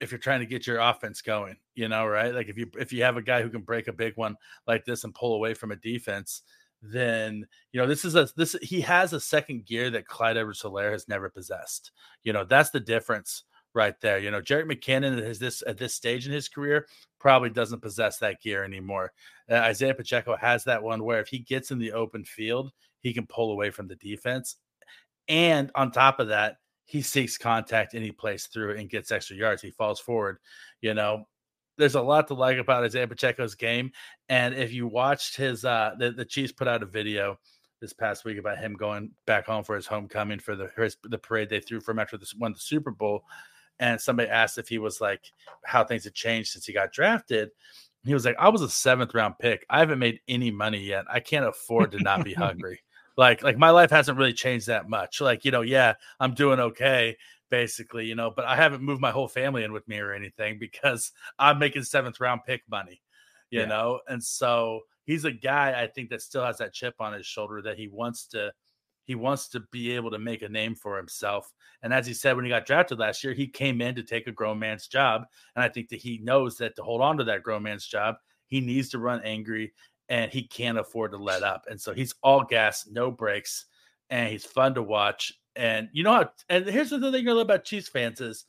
[0.00, 2.34] if you're trying to get your offense going, you know, right?
[2.34, 4.36] Like if you if you have a guy who can break a big one
[4.66, 6.42] like this and pull away from a defense,
[6.82, 10.62] then you know this is a this he has a second gear that Clyde Edwards
[10.62, 11.92] Helaire has never possessed.
[12.24, 14.18] You know, that's the difference right there.
[14.18, 16.86] You know, Jerick McKinnon is this at this stage in his career
[17.20, 19.12] probably doesn't possess that gear anymore.
[19.48, 23.12] Uh, Isiah Pacheco has that one where if he gets in the open field, he
[23.12, 24.56] can pull away from the defense.
[25.28, 26.56] And on top of that,
[26.86, 29.62] he seeks contact and he plays through and gets extra yards.
[29.62, 30.38] He falls forward.
[30.80, 31.24] You know,
[31.78, 33.92] there's a lot to like about Isiah Pacheco's game.
[34.28, 37.38] And if you watched his, uh, the, the Chiefs put out a video
[37.80, 41.18] this past week about him going back home for his homecoming for the his, the
[41.18, 43.24] parade they threw for him after this won the Super Bowl
[43.80, 45.32] and somebody asked if he was like
[45.64, 47.50] how things had changed since he got drafted.
[48.04, 49.66] He was like, I was a seventh round pick.
[49.68, 51.06] I haven't made any money yet.
[51.10, 52.80] I can't afford to not be hungry.
[53.16, 55.20] Like, like my life hasn't really changed that much.
[55.20, 57.16] Like, you know, yeah, I'm doing okay,
[57.50, 60.58] basically, you know, but I haven't moved my whole family in with me or anything
[60.58, 63.02] because I'm making seventh round pick money,
[63.50, 63.66] you yeah.
[63.66, 64.00] know?
[64.08, 67.60] And so he's a guy I think that still has that chip on his shoulder
[67.62, 68.52] that he wants to
[69.10, 71.52] he wants to be able to make a name for himself.
[71.82, 74.28] And as he said when he got drafted last year, he came in to take
[74.28, 75.24] a grown man's job.
[75.56, 78.14] And I think that he knows that to hold on to that grown man's job,
[78.46, 79.72] he needs to run angry
[80.10, 81.64] and he can't afford to let up.
[81.68, 83.66] And so he's all gas, no brakes,
[84.10, 85.32] and he's fun to watch.
[85.56, 88.44] And you know how, and here's the thing I love about Chiefs fans is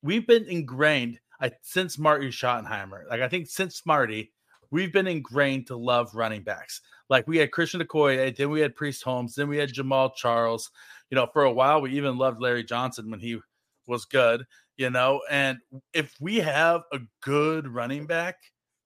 [0.00, 3.10] we've been ingrained I, since Marty Schottenheimer.
[3.10, 4.32] Like I think since Marty,
[4.70, 6.80] we've been ingrained to love running backs.
[7.08, 10.70] Like we had Christian Okoye, then we had Priest Holmes, then we had Jamaal Charles.
[11.10, 13.38] You know, for a while we even loved Larry Johnson when he
[13.86, 14.44] was good.
[14.76, 15.58] You know, and
[15.94, 18.36] if we have a good running back,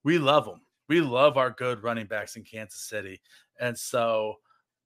[0.04, 0.60] we love them.
[0.88, 3.20] We love our good running backs in Kansas City,
[3.60, 4.36] and so.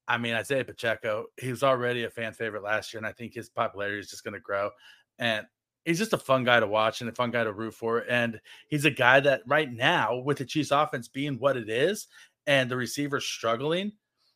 [0.07, 3.33] I mean, Isiah Pacheco, he was already a fan favorite last year, and I think
[3.33, 4.69] his popularity is just going to grow.
[5.17, 5.47] And
[5.85, 7.99] he's just a fun guy to watch and a fun guy to root for.
[7.99, 12.07] And he's a guy that right now, with the Chiefs offense being what it is
[12.47, 13.93] and the receivers struggling,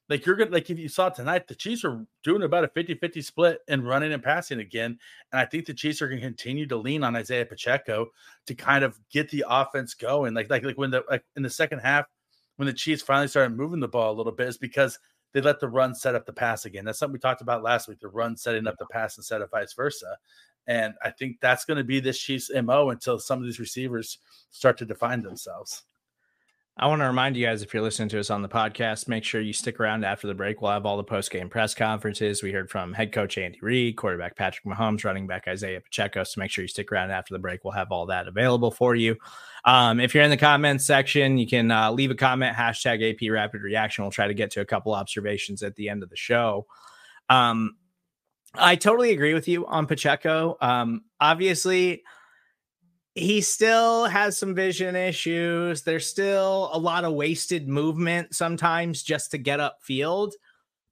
[0.09, 3.23] like you're gonna like if you saw tonight, the Chiefs are doing about a 50-50
[3.23, 4.97] split and running and passing again.
[5.31, 8.07] And I think the Chiefs are gonna continue to lean on Isiah Pacheco
[8.47, 10.33] to kind of get the offense going.
[10.33, 12.05] Like like like when the like in the second half,
[12.55, 14.97] when the Chiefs finally started moving the ball a little bit, is because
[15.33, 16.85] they let the run set up the pass again.
[16.85, 19.51] That's something we talked about last week, the run setting up the pass instead of
[19.51, 20.17] vice versa.
[20.69, 24.19] And I think that's going to be this Chiefs MO until some of these receivers
[24.51, 25.81] start to define themselves.
[26.77, 29.23] I want to remind you guys if you're listening to us on the podcast, make
[29.23, 30.61] sure you stick around after the break.
[30.61, 32.43] We'll have all the post game press conferences.
[32.43, 36.23] We heard from head coach Andy Reid, quarterback Patrick Mahomes, running back Isiah Pacheco.
[36.23, 37.65] So make sure you stick around after the break.
[37.65, 39.17] We'll have all that available for you.
[39.65, 43.29] Um, if you're in the comments section, you can uh, leave a comment, hashtag AP
[43.29, 44.03] Rapid Reaction.
[44.03, 46.67] We'll try to get to a couple observations at the end of the show.
[47.27, 47.75] Um,
[48.55, 50.57] I totally agree with you on Pacheco.
[50.59, 52.03] Um, obviously,
[53.15, 55.83] he still has some vision issues.
[55.83, 60.33] There's still a lot of wasted movement sometimes just to get up field.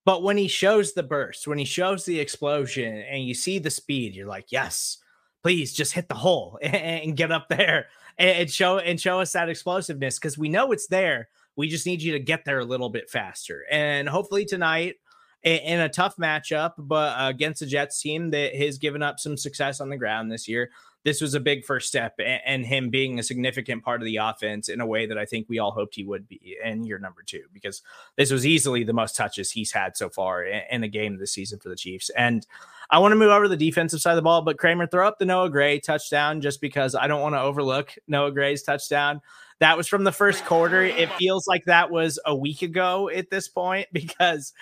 [0.06, 3.70] But when he shows the burst, when he shows the explosion and you see the
[3.70, 4.98] speed, you're like, yes,
[5.44, 9.50] please just hit the hole and get up there and show and show us that
[9.50, 11.30] explosiveness because we know it's there.
[11.56, 13.66] We just need you to get there a little bit faster.
[13.72, 14.96] And hopefully tonight
[15.44, 19.38] in a tough matchup, but uh, against the Jets team that has given up some
[19.38, 20.72] success on the ground this year.
[21.04, 24.68] This was a big first step, and him being a significant part of the offense
[24.68, 27.24] in a way that I think we all hoped he would be in year number
[27.26, 27.82] two, because
[28.18, 31.60] this was easily the most touches he's had so far in a game this season
[31.60, 32.10] for the Chiefs.
[32.10, 32.46] And
[32.90, 35.08] I want to move over to the defensive side of the ball, but Kramer, throw
[35.08, 39.22] up the Noah Gray touchdown just because I don't want to overlook Noah Gray's touchdown.
[39.60, 40.84] That was from the first quarter.
[40.84, 44.54] It feels like that was a week ago at this point because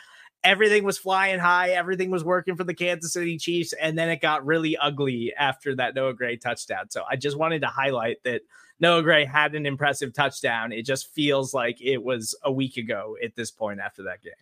[0.45, 4.21] everything was flying high, everything was working for the Kansas City Chiefs, and then it
[4.21, 6.89] got really ugly after that Noah Gray touchdown.
[6.89, 8.43] So I just wanted to highlight that
[8.79, 10.71] Noah Gray had an impressive touchdown.
[10.71, 14.33] It just feels like it was a week ago at this point after that game.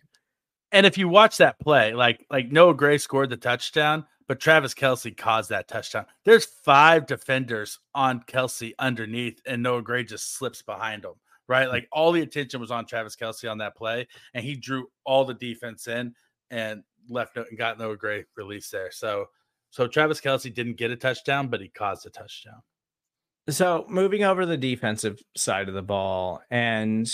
[0.70, 4.74] And if you watch that play, like like Noah Gray scored the touchdown, but Travis
[4.74, 6.06] Kelce caused that touchdown.
[6.24, 11.14] There's five defenders on Kelce underneath, and Noah Gray just slips behind him
[11.48, 11.68] right?
[11.68, 15.24] Like all the attention was on Travis Kelce on that play, and he drew all
[15.24, 16.14] the defense in
[16.50, 18.90] and left and got no great release there.
[18.90, 19.26] So,
[19.70, 22.62] so Travis Kelce didn't get a touchdown, but he caused a touchdown.
[23.48, 27.10] So moving over the defensive side of the ball, and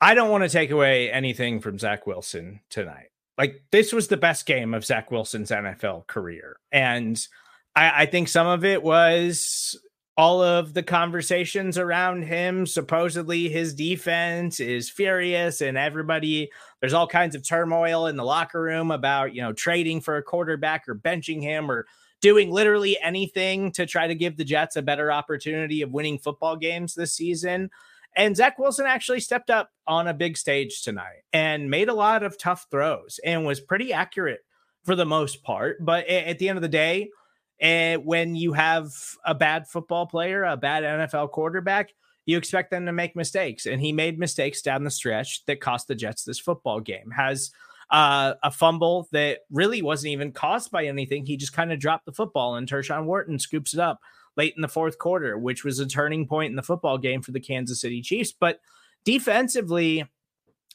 [0.00, 3.08] I don't want to take away anything from Zach Wilson tonight.
[3.36, 7.20] Like this was the best game of Zach Wilson's NFL career, and
[7.76, 9.78] I, I think some of it was
[10.22, 17.08] all of the conversations around him supposedly his defense is furious and everybody there's all
[17.08, 20.94] kinds of turmoil in the locker room about you know trading for a quarterback or
[20.94, 21.86] benching him or
[22.20, 26.54] doing literally anything to try to give the jets a better opportunity of winning football
[26.54, 27.68] games this season
[28.14, 32.22] and Zach Wilson actually stepped up on a big stage tonight and made a lot
[32.22, 34.44] of tough throws and was pretty accurate
[34.84, 35.78] for the most part.
[35.80, 37.08] But at the end of the day,
[37.62, 38.92] and when you have
[39.24, 41.90] a bad football player, a bad NFL quarterback,
[42.26, 43.66] you expect them to make mistakes.
[43.66, 47.12] And he made mistakes down the stretch that cost the Jets this football game.
[47.12, 47.52] Has
[47.88, 51.24] uh, a fumble that really wasn't even caused by anything.
[51.24, 54.00] He just kind of dropped the football, and Tershawn Wharton scoops it up
[54.36, 57.30] late in the fourth quarter, which was a turning point in the football game for
[57.30, 58.32] the Kansas City Chiefs.
[58.32, 58.58] But
[59.04, 60.04] defensively,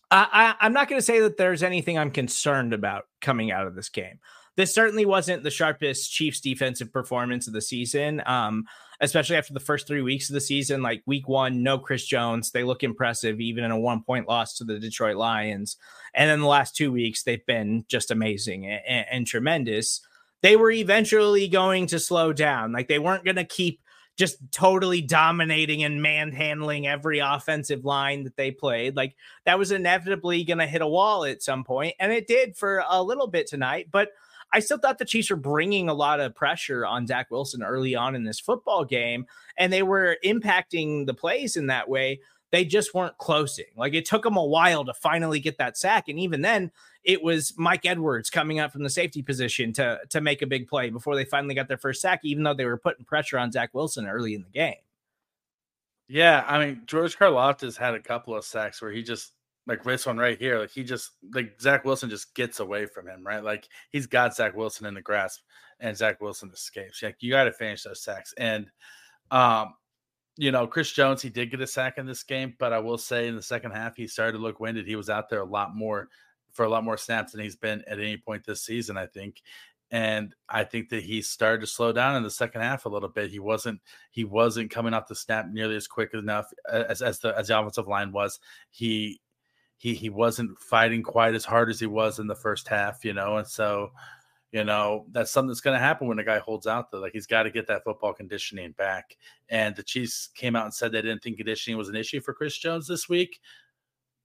[0.10, 3.76] I, I'm not going to say that there's anything I'm concerned about coming out of
[3.76, 4.20] this game
[4.58, 8.22] this certainly wasn't the sharpest Chiefs defensive performance of the season.
[8.26, 8.66] Um,
[9.00, 12.52] especially after the first three weeks of the season, like week one, no Chris Jones.
[12.52, 15.78] They look impressive, even in a one point loss to the Detroit Lions.
[16.14, 20.02] And then the last two weeks, they've been just amazing and, and tremendous.
[20.42, 22.72] They were eventually going to slow down.
[22.72, 23.82] Like they weren't going to keep
[24.18, 28.96] just totally dominating and manhandling every offensive line that they played.
[28.96, 29.16] Like
[29.46, 32.84] that was inevitably going to hit a wall at some point, and it did for
[32.90, 33.90] a little bit tonight.
[33.92, 34.10] But
[34.54, 37.96] I still thought the Chiefs were bringing a lot of pressure on Zach Wilson early
[37.96, 39.26] on in this football game,
[39.58, 42.22] and they were impacting the plays in that way.
[42.52, 43.66] They just weren't closing.
[43.76, 46.72] Like it took them a while to finally get that sack, and even then,
[47.04, 50.68] it was Mike Edwards coming up from the safety position to to make a big
[50.68, 53.52] play before they finally got their first sack, even though they were putting pressure on
[53.52, 54.76] Zach Wilson early in the game.
[56.08, 59.34] Yeah, I mean George Karlaftis had a couple of sacks where he just
[59.68, 63.08] like this one right here, like he just like Zach Wilson just gets away from
[63.08, 63.44] him, right?
[63.44, 65.42] Like he's got Zach Wilson in the grasp,
[65.80, 67.04] and Zach Wilson escapes.
[67.04, 68.72] Like you got to finish those sacks, and
[69.30, 69.74] um,
[70.38, 72.98] you know Chris Jones he did get a sack in this game, but I will
[72.98, 74.88] say in the second half he started to look winded.
[74.88, 76.08] He was out there a lot more
[76.54, 79.42] for a lot more snaps than he's been at any point this season, I think.
[79.92, 83.08] And I think that he started to slow down in the second half a little
[83.08, 83.32] bit.
[83.32, 87.38] He wasn't he wasn't coming off the snap nearly as quick enough as as the
[87.38, 88.40] as the offensive line was.
[88.70, 89.22] He
[89.78, 93.14] he he wasn't fighting quite as hard as he was in the first half, you
[93.14, 93.92] know, and so
[94.52, 97.12] you know that's something that's going to happen when a guy holds out though like
[97.12, 99.18] he's got to get that football conditioning back.
[99.50, 102.34] And the chiefs came out and said they didn't think conditioning was an issue for
[102.34, 103.40] chris jones this week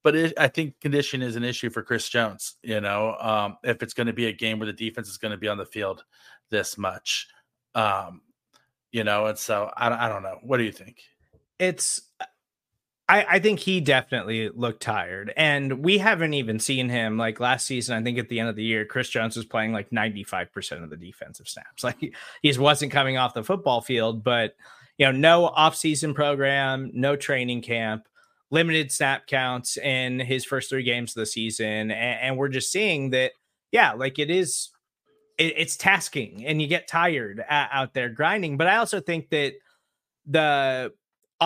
[0.03, 3.83] but it, i think condition is an issue for chris jones you know um, if
[3.83, 5.67] it's going to be a game where the defense is going to be on the
[5.67, 6.05] field
[6.51, 7.29] this much
[7.75, 8.23] um,
[8.93, 10.39] you know and so I, I don't know.
[10.43, 11.03] What do you think?
[11.59, 12.03] It's
[13.13, 15.35] I, I think he definitely looked tired.
[15.37, 17.95] And we haven't even seen him like last season.
[17.95, 20.89] I think at the end of the year, Chris Jones was playing like 95% of
[20.89, 21.85] the defensive snaps.
[21.85, 24.55] Like he, just wasn't coming off the football field, but
[24.97, 28.09] you know, no off-season program, no training camp,
[28.51, 31.91] limited snap counts in his first three games of the season.
[31.91, 33.33] And, and we're just seeing that,
[33.73, 34.71] yeah, like it is
[35.37, 38.57] it, it's tasking and you get tired uh, out there grinding.
[38.57, 39.53] But I also think that
[40.25, 40.93] the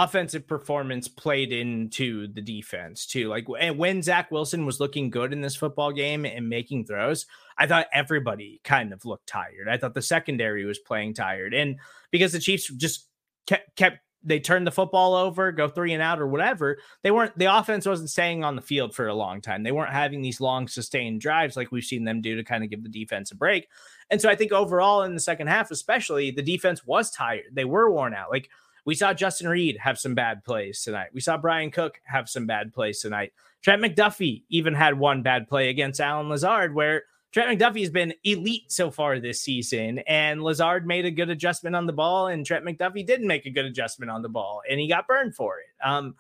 [0.02, 3.28] offensive performance played into the defense too.
[3.28, 7.24] Like when Zach Wilson was looking good in this football game and making throws,
[7.56, 9.68] I thought everybody kind of looked tired.
[9.70, 11.76] I thought the secondary was playing tired, and
[12.10, 13.06] because the Chiefs just
[13.46, 16.78] kept, kept they turned the football over, go three and out or whatever.
[17.02, 19.62] They weren't the offense wasn't staying on the field for a long time.
[19.62, 22.70] They weren't having these long sustained drives like we've seen them do to kind of
[22.70, 23.68] give the defense a break.
[24.10, 27.44] And so I think overall in the second half, especially the defense was tired.
[27.52, 28.30] They were worn out.
[28.30, 28.50] Like
[28.86, 31.08] we saw Justin Reid have some bad plays tonight.
[31.12, 33.32] We saw Bryan Cook have some bad plays tonight.
[33.60, 38.14] Trent McDuffie even had one bad play against Allen Lazard where Trent McDuffie has been
[38.24, 42.46] elite so far this season, and Lazard made a good adjustment on the ball, and
[42.46, 45.58] Trent McDuffie didn't make a good adjustment on the ball, and he got burned for
[45.58, 45.86] it.
[45.86, 46.14] Um,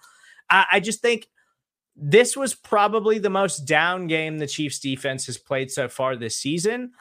[0.50, 1.28] I, I just think
[1.96, 6.36] this was probably the most down game the Chiefs defense has played so far this
[6.36, 6.92] season.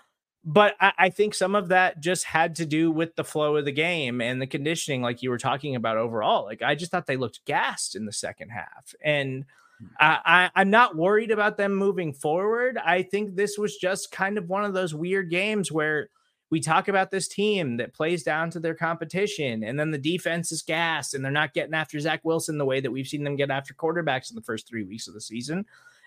[0.47, 3.65] But I, I, think some of that just had to do with the flow of
[3.65, 6.45] the game and the conditioning, like you were talking about overall.
[6.45, 8.93] Like I just thought they looked gassed in the second half.
[9.03, 9.45] And
[9.79, 9.87] hmm.
[9.99, 12.77] I, I, am not worried about them moving forward.
[12.77, 16.09] I think this was just kind of one of those weird games where
[16.51, 20.51] we talk about this team that plays down to their competition, and then the defense
[20.51, 23.35] is gas, and they're not getting after Zach Wilson the way that we've seen them
[23.35, 25.65] get after quarterbacks in the first three weeks of the season.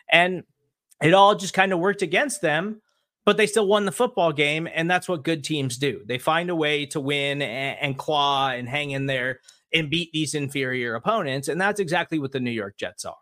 [0.09, 0.45] And
[1.03, 2.81] it all just kind of worked against them,
[3.29, 4.67] but they still won the football game.
[4.75, 6.01] And that's what good teams do.
[6.07, 10.13] They find a way to win and, and claw and hang in there and beat
[10.13, 11.49] these inferior opponents.
[11.49, 13.19] And that's exactly what the New York Jets are.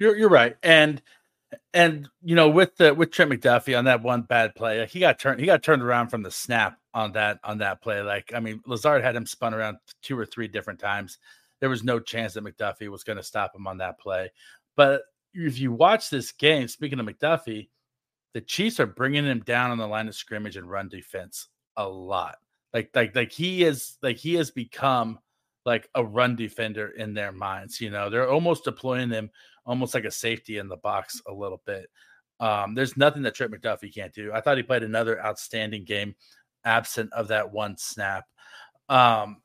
[0.00, 1.00] You're you're right, and
[1.72, 5.20] and you know with the with Trent McDuffie on that one bad play, he got
[5.20, 8.02] turned he got turned around from the snap on that on that play.
[8.02, 11.18] Like I mean, Lazard had him spun around two or three different times.
[11.60, 14.32] There was no chance that McDuffie was going to stop him on that play.
[14.74, 15.02] But
[15.32, 17.68] if you watch this game, speaking of McDuffie,
[18.34, 21.86] the Chiefs are bringing him down on the line of scrimmage and run defense a
[21.86, 22.36] lot.
[22.72, 25.18] Like like like he is like he has become
[25.64, 27.80] like a run defender in their minds.
[27.80, 29.30] You know, they're almost deploying him
[29.64, 31.88] almost like a safety in the box a little bit.
[32.40, 34.32] Um, there's nothing that Trent McDuffie can't do.
[34.32, 36.16] I thought he played another outstanding game,
[36.64, 38.24] absent of that one snap.
[38.88, 39.41] Um,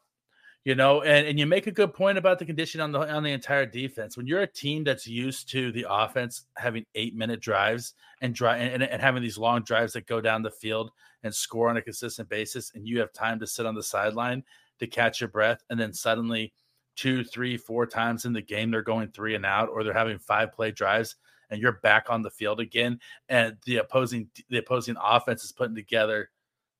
[0.67, 3.23] you know, and, and you make a good point about the condition on the on
[3.23, 4.17] the entire defense.
[4.17, 8.59] When you're a team that's used to the offense having eight minute drives and drive
[8.59, 10.91] and, and having these long drives that go down the field
[11.23, 14.43] and score on a consistent basis, and you have time to sit on the sideline
[14.79, 16.51] to catch your breath, and then suddenly
[16.97, 20.19] two, three, four times in the game they're going three and out, or they're having
[20.19, 21.15] five play drives,
[21.49, 22.99] and you're back on the field again,
[23.29, 26.29] and the opposing the opposing offense is putting together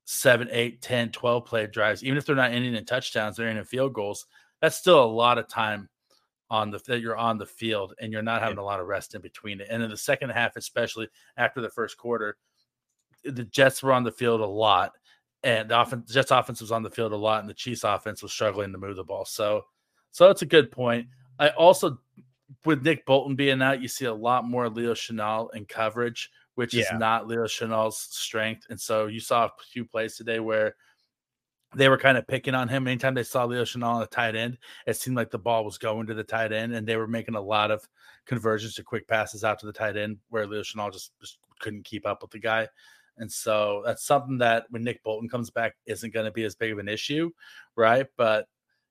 [0.10, 3.60] seven, eight, 10, 12 play drives, even if they're not ending in touchdowns, they're ending
[3.60, 4.26] in field goals.
[4.62, 5.90] That's still a lot of time
[6.50, 9.16] on the that you're on the field and you're not having a lot of rest
[9.16, 9.68] in between it.
[9.70, 12.38] And in the second half, especially after the first quarter,
[13.26, 14.94] the Jets were on the field a lot,
[15.44, 18.24] and the offense Jets offense was on the field a lot, and the Chiefs offense
[18.24, 19.26] was struggling to move the ball.
[19.26, 19.66] So
[20.12, 21.08] so that's a good point.
[21.38, 22.00] I also,
[22.64, 26.74] with Nick Bolton being out, you see a lot more Leo Chenal in coverage, which
[26.74, 26.82] yeah.
[26.82, 28.66] is not Leo Chenal's strength.
[28.72, 30.76] And so you saw a few plays today where
[31.76, 32.88] they were kind of picking on him.
[32.88, 35.78] Anytime they saw Leo Chenal on the tight end, it seemed like the ball was
[35.78, 37.88] going to the tight end, and they were making a lot of
[38.26, 41.86] conversions to quick passes out to the tight end where Leo Chenal just, just couldn't
[41.86, 42.68] keep up with the guy.
[43.18, 46.56] And so that's something that when Nick Bolton comes back isn't going to be as
[46.56, 47.30] big of an issue,
[47.76, 48.08] right?
[48.18, 48.48] But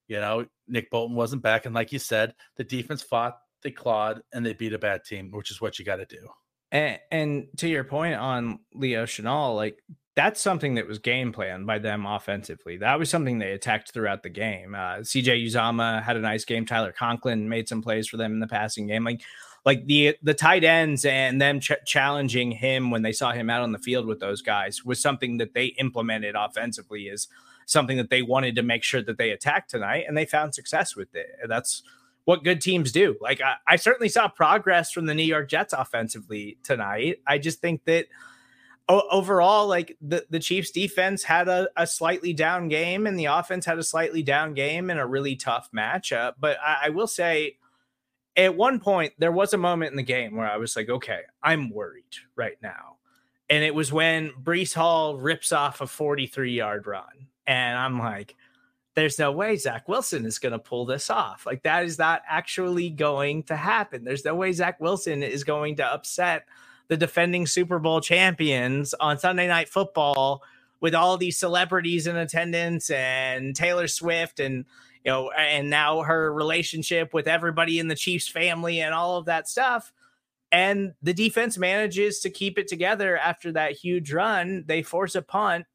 [0.06, 1.66] you know, Nick Bolton wasn't back.
[1.66, 5.32] And like you said, the defense fought, they clawed, and they beat a bad team,
[5.32, 6.28] which is what you got to do.
[6.72, 9.82] And, and, to your point on Leo Chenal, like
[10.16, 12.78] that's something that was game planned by them offensively.
[12.78, 14.74] That was something they attacked throughout the game.
[14.74, 16.64] Uh, CJ Uzomah had a nice game.
[16.64, 19.04] Tyler Conklin made some plays for them in the passing game.
[19.04, 19.20] Like,
[19.66, 23.62] like the the tight ends and them ch- challenging him when they saw him out
[23.62, 27.08] on the field with those guys was something that they implemented offensively.
[27.08, 27.28] Is
[27.66, 30.96] something that they wanted to make sure that they attacked tonight, and they found success
[30.96, 31.26] with it.
[31.46, 31.82] That's
[32.26, 33.16] what good teams do.
[33.20, 37.20] Like I, I certainly saw progress from the New York Jets offensively tonight.
[37.26, 38.06] I just think that
[38.88, 43.64] overall, like the, the Chiefs defense had a, a, slightly down game and the offense
[43.64, 46.34] had a slightly down game in a really tough matchup.
[46.38, 47.58] But I, I, will say
[48.36, 51.20] at one point, there was a moment in the game where I was like, okay,
[51.42, 52.04] I'm worried
[52.34, 52.96] right now.
[53.48, 57.28] And it was when Breece Hall rips off a 43 yard run.
[57.46, 58.34] And I'm like,
[58.96, 61.44] there's no way Zach Wilson is going to pull this off.
[61.44, 64.04] Like, that is not actually going to happen.
[64.04, 66.46] There's no way Zach Wilson is going to upset
[66.88, 70.42] the defending Super Bowl champions on Sunday Night Football
[70.80, 74.64] with all these celebrities in attendance and Taylor Swift and
[75.04, 79.26] you know and now her relationship with everybody in the Chiefs family and all of
[79.26, 79.92] that stuff
[80.52, 85.22] and the defense manages to keep it together after that huge run they force a
[85.22, 85.66] punt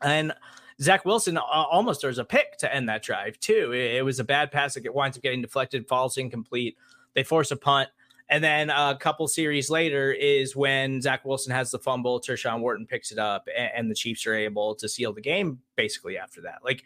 [0.00, 0.32] and
[0.80, 3.72] Zach Wilson uh, almost there's a pick to end that drive too.
[3.72, 6.76] It, it was a bad pass that winds up getting deflected, falls incomplete.
[7.14, 7.88] They force a punt.
[8.28, 12.84] And then a couple series later is when Zach Wilson has the fumble, Tershawn Wharton
[12.84, 16.40] picks it up, and, and, the Chiefs are able to seal the game basically after
[16.40, 16.58] that.
[16.64, 16.82] Like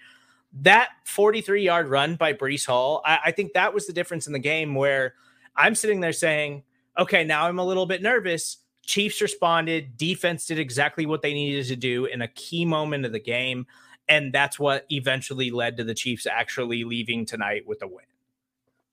[0.61, 4.34] that 43 yard run by Breece Hall, I, I think that was the difference in
[4.34, 5.14] the game where
[5.57, 6.62] I'm sitting there saying,
[6.99, 8.59] okay, now I'm a little bit nervous.
[8.87, 9.97] Chiefs responded.
[9.97, 13.66] Defense did exactly what they needed to do in a key moment of the game.
[14.09, 18.05] And that's what eventually led to the Chiefs actually leaving tonight with a win.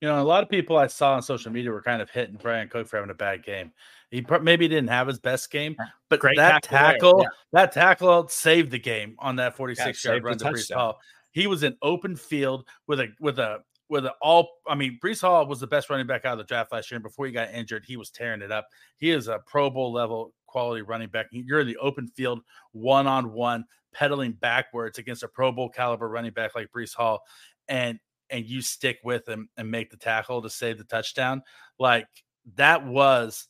[0.02, 2.36] You know, a lot of people I saw on social media were kind of hitting
[2.36, 3.72] Bryan Cook for having a bad game.
[4.12, 5.76] He maybe didn't have his best game,
[6.10, 7.30] but Great that tackle, yeah.
[7.52, 10.96] that tackle saved the game on that 46 yeah, yard run to.
[11.32, 14.50] He was in open field with a with a with all.
[14.68, 16.98] I mean, Breece Hall was the best running back out of the draft last year.
[16.98, 18.68] And before he got injured, he was tearing it up.
[18.98, 21.28] He is a Pro Bowl level quality running back.
[21.32, 26.10] You're in the open field, one on one, pedaling backwards against a Pro Bowl caliber
[26.10, 27.22] running back like Breece Hall,
[27.68, 31.42] and and you stick with him and make the tackle to save the touchdown.
[31.80, 32.08] Like
[32.56, 33.48] that was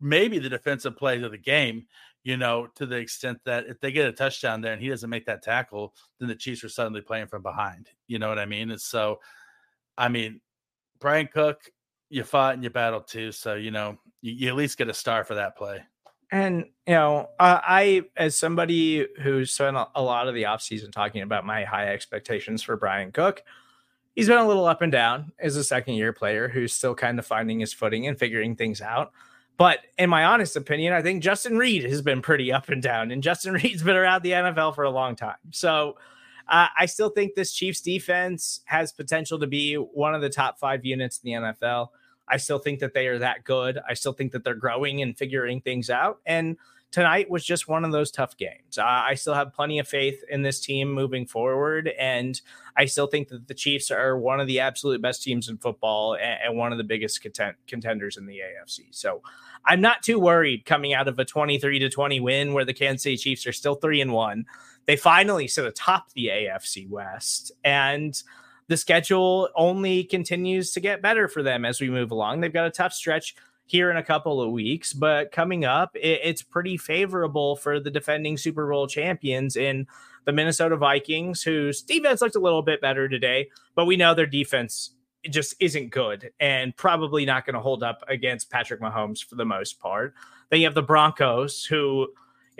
[0.00, 1.86] maybe the defensive play of the game,
[2.22, 5.10] you know, to the extent that if they get a touchdown there and he doesn't
[5.10, 7.90] make that tackle, then the Chiefs are suddenly playing from behind.
[8.06, 8.70] You know what I mean?
[8.70, 9.18] And so,
[10.00, 10.40] I mean,
[10.98, 11.70] Bryan Cook,
[12.08, 13.32] you fought and you battled too.
[13.32, 15.80] So, you know, you, you at least get a star for that play.
[16.32, 21.22] And, you know, uh, I, as somebody who spent a lot of the offseason talking
[21.22, 23.42] about my high expectations for Bryan Cook,
[24.14, 27.18] he's been a little up and down as a second year player who's still kind
[27.18, 29.12] of finding his footing and figuring things out.
[29.56, 33.10] But in my honest opinion, I think Justin Reid has been pretty up and down,
[33.10, 35.36] and Justin Reid's been around the NFL for a long time.
[35.50, 35.96] So
[36.50, 40.58] uh, I still think this Chiefs defense has potential to be one of the top
[40.58, 41.88] five units in the NFL.
[42.28, 43.78] I still think that they are that good.
[43.88, 46.18] I still think that they're growing and figuring things out.
[46.26, 46.56] And
[46.90, 48.78] tonight was just one of those tough games.
[48.78, 52.40] Uh, I still have plenty of faith in this team moving forward, and
[52.76, 56.16] I still think that the Chiefs are one of the absolute best teams in football
[56.16, 58.86] and, one of the biggest content, contenders in the AFC.
[58.90, 59.22] So
[59.64, 63.04] I'm not too worried coming out of a 23 to 20 win where the Kansas
[63.04, 64.46] City Chiefs are still three and one.
[64.86, 68.20] They finally sit atop the AFC West, and
[68.68, 72.40] the schedule only continues to get better for them as we move along.
[72.40, 73.34] They've got a tough stretch
[73.66, 77.90] here in a couple of weeks, but coming up, it, it's pretty favorable for the
[77.90, 79.86] defending Super Bowl champions in
[80.24, 84.26] the Minnesota Vikings, whose defense looked a little bit better today, but we know their
[84.26, 84.92] defense
[85.28, 89.44] just isn't good and probably not going to hold up against Patrick Mahomes for the
[89.44, 90.14] most part.
[90.48, 92.08] Then you have the Broncos, who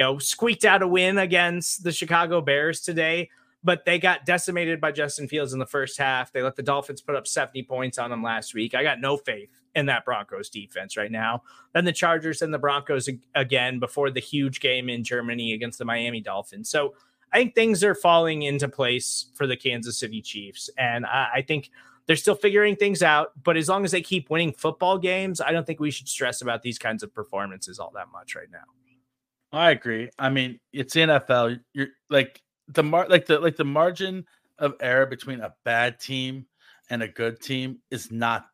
[0.00, 3.28] you know squeaked out a win against the Chicago Bears today,
[3.62, 6.32] but they got decimated by Justin Fields in the first half.
[6.32, 8.74] They let the Dolphins put up 70 points on them last week.
[8.74, 11.42] I got no faith in that Broncos defense right now.
[11.74, 15.84] Then the Chargers and the Broncos again before the huge game in Germany against the
[15.84, 16.70] Miami Dolphins.
[16.70, 16.94] So
[17.34, 20.70] I think things are falling into place for the Kansas City Chiefs.
[20.78, 21.70] And I, I think
[22.06, 23.32] they're still figuring things out.
[23.44, 26.40] But as long as they keep winning football games, I don't think we should stress
[26.40, 28.64] about these kinds of performances all that much right now.
[29.52, 30.10] I agree.
[30.18, 31.60] I mean, it's NFL.
[31.72, 34.24] You're like the mar like the like the margin
[34.58, 36.46] of error between a bad team
[36.88, 38.46] and a good team is not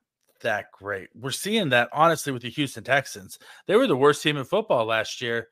[0.43, 1.09] that great.
[1.15, 3.39] We're seeing that honestly with the Houston Texans.
[3.67, 5.49] They were the worst team in football last year.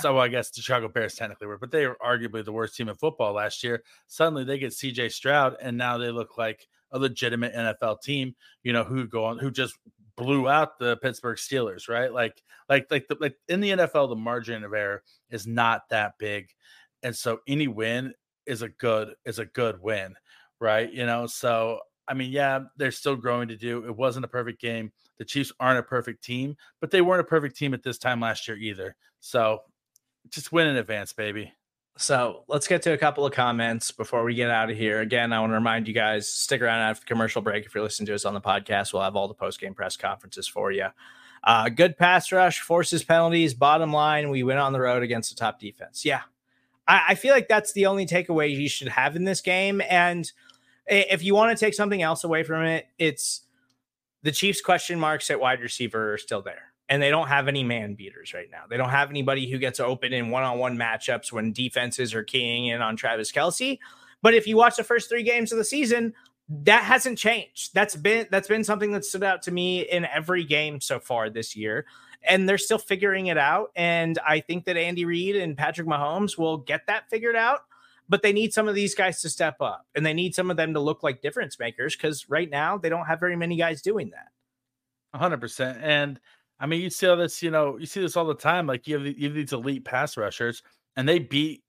[0.00, 2.76] So well, I guess the Chicago Bears technically were, but they were arguably the worst
[2.76, 3.82] team in football last year.
[4.06, 8.72] Suddenly they get CJ Stroud, and now they look like a legitimate NFL team, you
[8.72, 9.76] know, who go on who just
[10.16, 12.12] blew out the Pittsburgh Steelers, right?
[12.12, 16.14] Like, like, like, the, like in the NFL, the margin of error is not that
[16.18, 16.48] big,
[17.02, 18.14] and so any win
[18.46, 20.14] is a good is a good win,
[20.60, 20.92] right?
[20.92, 23.84] You know, so I mean, yeah, they're still growing to do.
[23.86, 24.92] It wasn't a perfect game.
[25.18, 28.20] The Chiefs aren't a perfect team, but they weren't a perfect team at this time
[28.20, 28.96] last year either.
[29.20, 29.60] So
[30.30, 31.52] just win in advance, baby.
[31.96, 35.00] So let's get to a couple of comments before we get out of here.
[35.00, 37.66] Again, I want to remind you guys stick around after the commercial break.
[37.66, 39.96] If you're listening to us on the podcast, we'll have all the post game press
[39.96, 40.86] conferences for you.
[41.44, 43.52] Uh, good pass rush, forces penalties.
[43.52, 46.04] Bottom line, we went on the road against a top defense.
[46.04, 46.22] Yeah,
[46.88, 49.82] I, I feel like that's the only takeaway you should have in this game.
[49.88, 50.30] And
[50.86, 53.42] if you want to take something else away from it, it's
[54.22, 56.71] the Chiefs' question marks at wide receiver are still there.
[56.92, 58.64] And they don't have any man beaters right now.
[58.68, 62.22] They don't have anybody who gets open in one on one matchups when defenses are
[62.22, 63.78] keying in on Travis Kelce.
[64.20, 66.12] But if you watch the first three games of the season,
[66.50, 67.72] that hasn't changed.
[67.72, 71.30] That's been that's been something that stood out to me in every game so far
[71.30, 71.86] this year.
[72.28, 73.70] And they're still figuring it out.
[73.74, 77.60] And I think that Andy Reid and Patrick Mahomes will get that figured out
[78.06, 80.58] but they need some of these guys to step up and they need some of
[80.58, 83.80] them to look like difference makers because right now they don't have very many guys
[83.80, 84.28] doing that.
[85.18, 85.78] 100%.
[85.80, 86.20] And
[86.62, 88.68] I mean, you see all this, you know, you see this all the time.
[88.68, 90.62] Like you have, you have these elite pass rushers
[90.96, 91.64] and they beat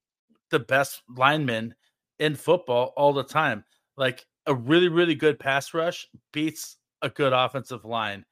[0.50, 1.74] the best linemen
[2.20, 3.64] in football all the time.
[3.96, 8.24] Like a really, really good pass rush beats a good offensive line,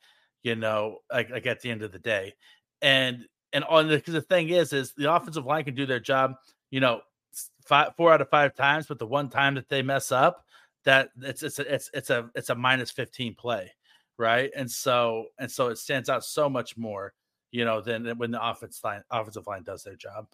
[0.44, 2.34] you know, like, like at the end of the day.
[2.80, 6.00] And and on the, cause the thing is, is the offensive line can do their
[6.00, 6.34] job,
[6.70, 7.00] you know,
[7.66, 10.46] five, four out of five times, but the one time that they mess up,
[10.84, 13.72] that it's it's a, it's it's a it's a minus 15 play,
[14.18, 14.50] right?
[14.56, 17.12] And so and so it stands out so much more,
[17.50, 20.26] you know, than when the offense line offensive line does their job.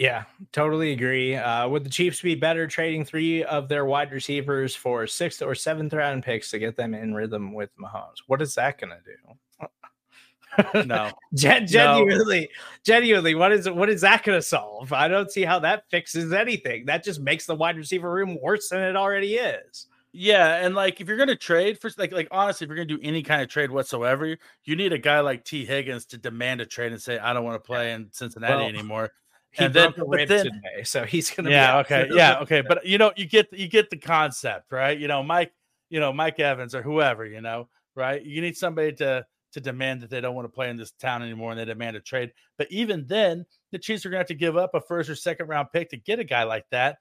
[0.00, 1.36] Yeah, totally agree.
[1.36, 5.54] Uh, would the Chiefs be better trading three of their wide receivers for sixth or
[5.54, 8.22] seventh round picks to get them in rhythm with Mahomes?
[8.26, 10.84] What is that going to do?
[10.86, 12.46] no, Gen- genuinely, no.
[12.82, 14.90] genuinely, what is what is that going to solve?
[14.90, 16.86] I don't see how that fixes anything.
[16.86, 19.86] That just makes the wide receiver room worse than it already is.
[20.12, 22.98] Yeah, and like if you're gonna trade for like like honestly, if you're gonna do
[23.02, 26.66] any kind of trade whatsoever, you need a guy like Tee Higgins to demand a
[26.66, 29.12] trade and say, I don't want to play in Cincinnati well, anymore.
[29.52, 31.50] He and broke then, a rib then, today, so he's gonna.
[31.50, 31.78] Yeah.
[31.78, 32.08] okay.
[32.10, 32.40] Yeah.
[32.40, 32.60] Okay.
[32.60, 34.98] But you know, you get you get the concept, right?
[34.98, 35.52] You know, Mike.
[35.90, 37.24] You know, Mike Evans or whoever.
[37.24, 38.24] You know, right?
[38.24, 41.22] You need somebody to to demand that they don't want to play in this town
[41.22, 42.32] anymore, and they demand a trade.
[42.56, 45.16] But even then, the Chiefs are going to have to give up a first or
[45.16, 46.98] second round pick to get a guy like that.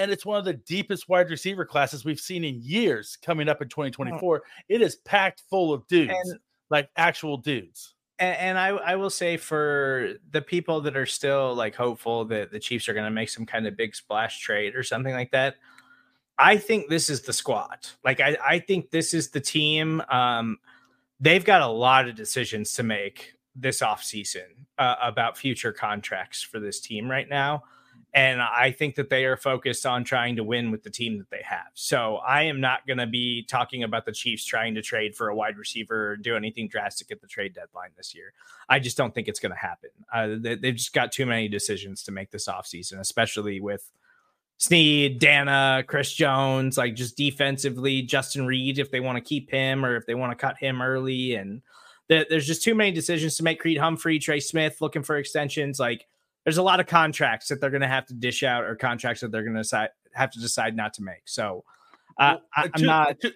[0.00, 3.62] And it's one of the deepest wide receiver classes we've seen in years coming up
[3.62, 4.42] in 2024.
[4.68, 6.38] It is packed full of dudes, and,
[6.70, 11.54] like actual dudes and, and I, I will say for the people that are still
[11.54, 14.76] like hopeful that the Chiefs are going to make some kind of big splash trade
[14.76, 15.56] or something like that,
[16.38, 17.88] I think this is the squad.
[18.04, 20.02] Like I, I think this is the team.
[20.08, 20.58] Um,
[21.18, 24.46] they've got a lot of decisions to make this offseason
[24.78, 27.64] uh, about future contracts for this team right now.
[28.12, 31.30] And I think that they are focused on trying to win with the team that
[31.30, 31.68] they have.
[31.74, 35.28] So I am not going to be talking about the Chiefs trying to trade for
[35.28, 38.32] a wide receiver or do anything drastic at the trade deadline this year.
[38.68, 39.90] I just don't think it's going to happen.
[40.12, 43.88] Uh, they, have just got too many decisions to make this offseason, especially with
[44.58, 49.84] Sneed, Danna, Chris Jones, like just defensively, Justin Reid, if they want to keep him
[49.84, 51.34] or if they want to cut him early.
[51.36, 51.62] And
[52.08, 53.60] there's just too many decisions to make.
[53.60, 55.78] Creed Humphrey, Trey Smith looking for extensions.
[55.78, 56.06] Like,
[56.44, 59.20] there's a lot of contracts that they're going to have to dish out or contracts
[59.20, 61.22] that they're going to decide have to decide not to make.
[61.26, 61.64] So
[62.18, 63.20] uh, well, I, am not.
[63.20, 63.32] To,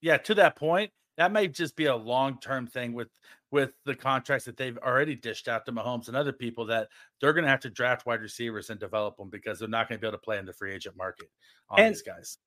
[0.00, 3.08] yeah, to that point, that may just be a long term thing with
[3.50, 6.88] with the contracts that they've already dished out to Mahomes and other people that
[7.20, 9.98] they're going to have to draft wide receivers and develop them because they're not going
[9.98, 11.28] to be able to play in the free agent market
[11.68, 12.38] on and, these guys.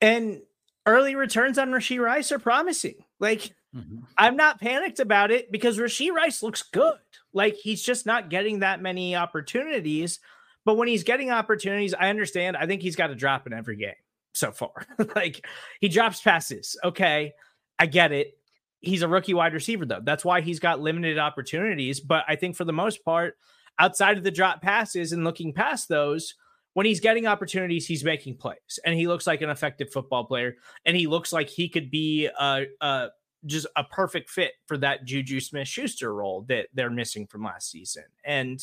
[0.00, 0.40] And
[0.86, 2.94] early returns on Rashee Rice are promising.
[3.18, 3.98] Like mm-hmm.
[4.16, 6.94] I'm not panicked about it because Rashee Rice looks good.
[7.32, 10.20] Like he's just not getting that many opportunities.
[10.64, 12.56] But when he's getting opportunities, I understand.
[12.56, 13.94] I think he's got to drop in every game
[14.32, 14.86] so far.
[15.14, 15.46] like
[15.80, 16.76] he drops passes.
[16.82, 17.32] Okay.
[17.78, 18.38] I get it.
[18.80, 20.00] He's a rookie wide receiver, though.
[20.02, 22.00] That's why he's got limited opportunities.
[22.00, 23.36] But I think for the most part,
[23.78, 26.34] outside of the drop passes and looking past those,
[26.76, 30.56] when he's getting opportunities, he's making plays and he looks like an effective football player.
[30.84, 33.08] And he looks like he could be a, a
[33.46, 37.70] just a perfect fit for that Juju Smith Schuster role that they're missing from last
[37.70, 38.04] season.
[38.26, 38.62] And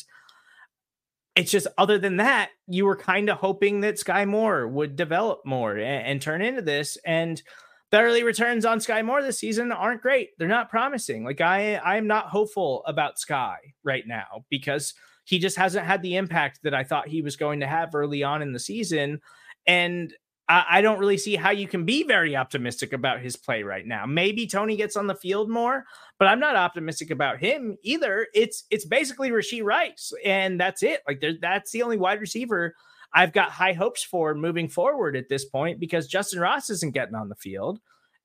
[1.34, 5.40] it's just other than that, you were kind of hoping that Skyy Moore would develop
[5.44, 6.96] more and, and, turn into this.
[7.04, 7.42] And
[7.90, 10.38] the early returns on Skyy Moore this season aren't great.
[10.38, 11.24] They're not promising.
[11.24, 14.94] Like I I am not hopeful about Skyy right now because
[15.24, 18.22] he just hasn't had the impact that I thought he was going to have early
[18.22, 19.20] on in the season.
[19.66, 20.14] And
[20.48, 23.86] I, I don't really see how you can be very optimistic about his play right
[23.86, 24.06] now.
[24.06, 25.84] Maybe Toney gets on the field more,
[26.18, 28.26] but I'm not optimistic about him either.
[28.34, 31.00] It's it's basically Rashee Rice, and that's it.
[31.08, 32.74] Like that's the only wide receiver
[33.14, 37.14] I've got high hopes for moving forward at this point because Justyn Ross isn't getting
[37.14, 37.78] on the field.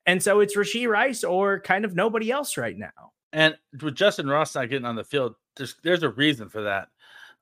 [0.04, 3.12] And so it's Rashee Rice or kind of nobody else right now.
[3.32, 6.88] And with Justyn Ross not getting on the field, there's there's a reason for that.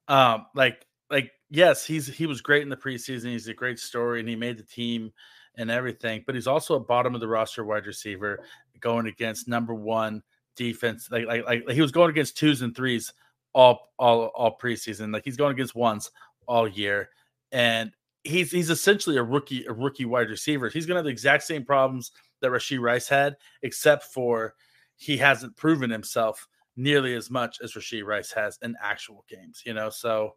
[0.09, 3.26] Um, like like yes, he's he was great in the preseason.
[3.26, 5.12] He's a great story, and he made the team
[5.57, 6.24] and everything.
[6.26, 8.41] But he's also a bottom of the roster wide receiver
[8.80, 10.22] going against number one
[10.57, 11.09] defense.
[11.11, 13.12] Like like like he was going against twos and threes
[13.55, 15.12] all all all preseason.
[15.12, 16.11] Like he's going against ones
[16.47, 17.09] all year,
[17.53, 17.93] and
[18.24, 20.68] he's he's essentially a rookie a rookie wide receiver.
[20.68, 24.55] He's gonna have the exact same problems that Rashee Rice had, except for
[24.99, 26.46] he hasn't proven himself
[26.76, 29.62] nearly as much as Rashee Rice has in actual games.
[29.64, 30.34] You know, so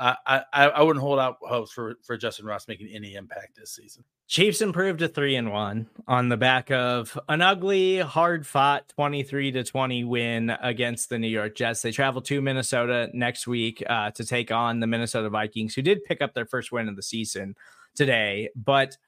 [0.00, 3.72] I, I, I wouldn't hold out hopes for, for Justyn Ross making any impact this
[3.72, 4.04] season.
[4.28, 9.52] Chiefs improved to three and one on the back of an ugly, hard fought 23
[9.52, 11.82] to 20 win against the New York Jets.
[11.82, 16.04] They travel to Minnesota next week uh, to take on the Minnesota Vikings, who did
[16.04, 17.56] pick up their first win of the season
[17.94, 18.50] today.
[18.54, 18.98] But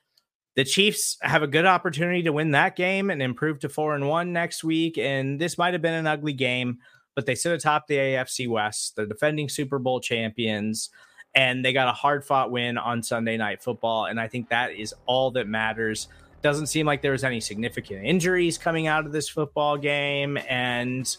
[0.60, 4.06] the Chiefs have a good opportunity to win that game and improve to four and
[4.06, 4.98] one next week.
[4.98, 6.80] And this might have been an ugly game
[7.14, 8.96] but they sit atop the AFC West.
[8.96, 10.90] They're defending Super Bowl champions,
[11.34, 14.06] and they got a hard fought win on Sunday Night Football.
[14.06, 16.08] And I think that is all that matters.
[16.42, 20.38] Doesn't seem like there was any significant injuries coming out of this football game.
[20.48, 21.14] And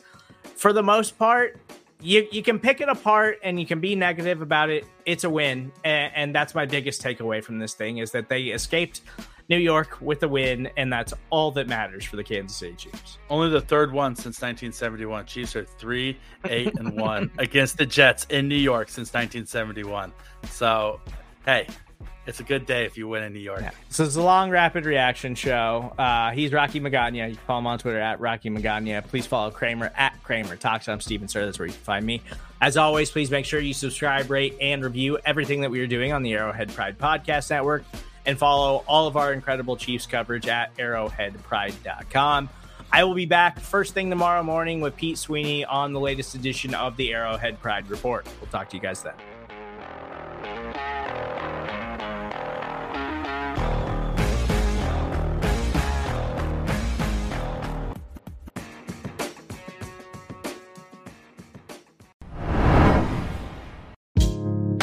[0.56, 1.60] for the most part,
[2.02, 4.86] you you can pick it apart and you can be negative about it.
[5.06, 8.46] It's a win, and, and that's my biggest takeaway from this thing is that they
[8.46, 9.02] escaped
[9.52, 13.18] New York with a win, and that's all that matters for the Kansas City Chiefs.
[13.30, 15.26] Only the third one since 1971.
[15.26, 20.14] Chiefs are three, eight, and one against the Jets in New York since 1971.
[20.50, 21.02] So,
[21.44, 21.68] hey,
[22.26, 23.60] it's a good day if you win in New York.
[23.60, 23.72] Yeah.
[23.90, 25.94] So it's a long, rapid reaction show.
[25.98, 27.28] Uh, he's Rocky Magaña.
[27.28, 29.06] You can follow him on Twitter at Rocky Magaña.
[29.06, 30.88] Please follow Kramer at Kramer Talks.
[30.88, 31.48] I'm Stephen Serda.
[31.48, 32.22] That's where you can find me.
[32.62, 36.14] As always, please make sure you subscribe, rate, and review everything that we are doing
[36.14, 37.84] on the Arrowhead Pride Podcast Network
[38.26, 42.50] and follow all of our incredible Chiefs coverage at arrowheadpride.com.
[42.92, 46.74] I will be back first thing tomorrow morning with Pete Sweeney on the latest edition
[46.74, 48.28] of the Arrowhead Pride Report.
[48.42, 49.14] We'll talk to you guys then.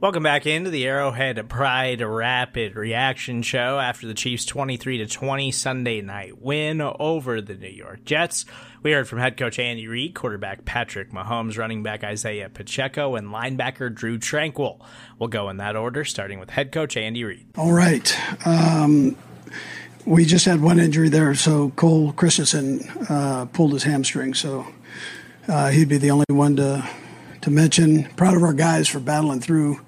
[0.00, 5.52] Welcome back into the Arrowhead Pride Rapid Reaction Show after the Chiefs' 23 to 20
[5.52, 8.46] Sunday night win over the New York Jets.
[8.82, 13.28] We heard from head coach Andy Reid, quarterback Patrick Mahomes, running back Isiah Pacheco, and
[13.28, 14.80] linebacker Drue Tranquill.
[15.18, 17.46] We'll go in that order, starting with head coach Andy Reid.
[17.56, 18.18] All right.
[18.46, 19.14] Um,
[20.06, 22.80] we just had one injury there, so Cole Christensen
[23.10, 24.66] uh, pulled his hamstring, so
[25.46, 26.88] uh, he'd be the only one to
[27.42, 28.04] to mention.
[28.16, 29.80] Proud of our guys for battling through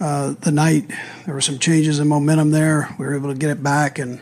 [0.00, 0.90] uh, the night.
[1.24, 2.94] There were some changes in momentum there.
[2.98, 4.20] We were able to get it back and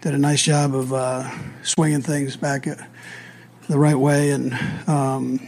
[0.00, 1.30] did a nice job of uh,
[1.62, 4.30] swinging things back the right way.
[4.30, 4.54] And
[4.88, 5.46] um,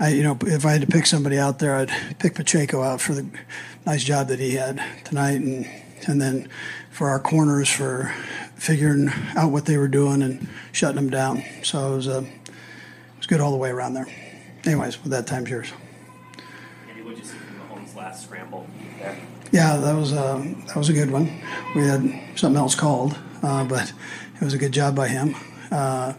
[0.00, 3.00] I, you know, if I had to pick somebody out there, I'd pick Pacheco out
[3.00, 3.26] for the
[3.84, 5.68] nice job that he had tonight, and
[6.06, 6.48] and then
[6.90, 8.12] for our corners for
[8.56, 11.42] figuring out what they were doing and shutting them down.
[11.62, 14.06] So it was a it was good all the way around there
[14.64, 15.72] anyways, with that, time's yours.
[16.86, 18.66] Maybe what you see from Mahomes' last scramble
[18.98, 19.18] there?
[19.50, 21.26] Yeah, that was a uh, that was a good one.
[21.74, 22.02] We had
[22.36, 23.92] something else called, uh, but
[24.40, 25.36] it was a good job by him.
[25.70, 26.14] Uh,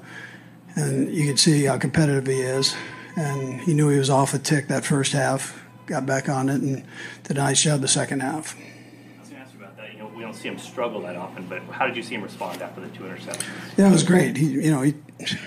[0.75, 2.75] and you could see how competitive he is.
[3.15, 6.61] And he knew he was off a tick that first half, got back on it,
[6.61, 6.83] and
[7.23, 8.55] did a nice job the second half.
[8.55, 9.93] I was going to ask you about that.
[9.93, 12.23] You know, we don't see him struggle that often, but how did you see him
[12.23, 13.43] respond after the two interceptions?
[13.77, 14.37] Yeah, it was great.
[14.37, 14.95] He, you know, he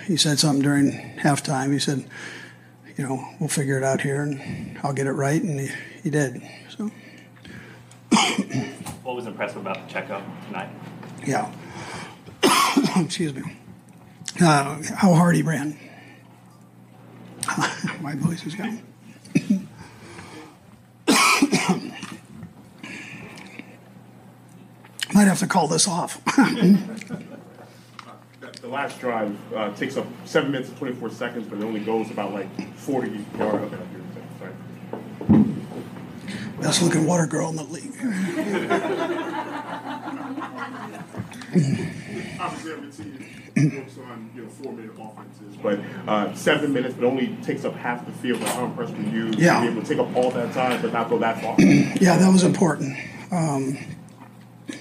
[0.05, 1.73] he said something during halftime.
[1.73, 2.05] He said
[2.97, 5.41] you know, we'll figure it out here and I'll get it right.
[5.41, 5.69] And he,
[6.03, 6.41] he did.
[6.69, 6.89] So.
[9.03, 10.69] what was impressive about Pacheco tonight?
[11.25, 11.51] Yeah.
[12.97, 13.43] Excuse me.
[14.41, 15.77] Uh, how hard he ran.
[18.01, 18.81] My voice is gone.
[25.13, 26.21] Might have to call this off.
[28.61, 32.11] the last drive uh, takes up seven minutes and 24 seconds, but it only goes
[32.11, 33.73] about like 40 yards.
[33.73, 33.83] Okay,
[36.59, 37.93] Best looking water girl in the league.
[42.39, 43.25] Obviously, every team
[43.65, 47.75] focus on you know four minute offenses, but uh, seven minutes, but only takes up
[47.75, 48.39] half the field.
[48.39, 49.59] But how impressed were you yeah.
[49.59, 51.55] to be able to take up all that time, but not go that far?
[51.59, 52.97] yeah, that was important.
[53.31, 53.77] Um,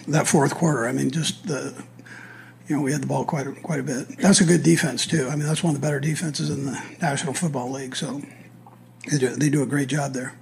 [0.09, 1.75] that fourth quarter, I mean, just the
[2.69, 4.19] you know, we had the ball quite a, quite a bit.
[4.19, 5.29] That's a good defense too.
[5.29, 7.95] I mean, that's one of the better defenses in the National Football League.
[7.95, 8.23] So
[9.11, 10.39] they do, they do a great job there.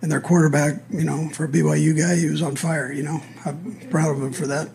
[0.00, 2.92] And their quarterback, you know, for a BYU guy, he was on fire.
[2.92, 4.68] You know, I'm proud of him for that.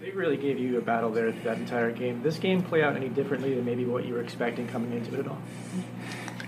[0.00, 2.22] They really gave you a battle there that entire game.
[2.22, 5.20] This game play out any differently than maybe what you were expecting coming into it
[5.20, 5.38] at all?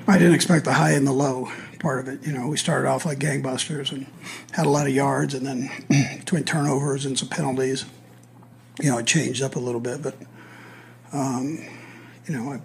[0.08, 2.24] I didn't expect the high and the low part of it.
[2.24, 4.06] You know, we started off like gangbusters and
[4.52, 5.70] had a lot of yards, and then
[6.18, 7.86] between turnovers and some penalties–
[8.80, 10.02] you know, it changed up a little bit.
[10.02, 10.14] But,
[11.12, 11.64] um,
[12.26, 12.60] you know, I,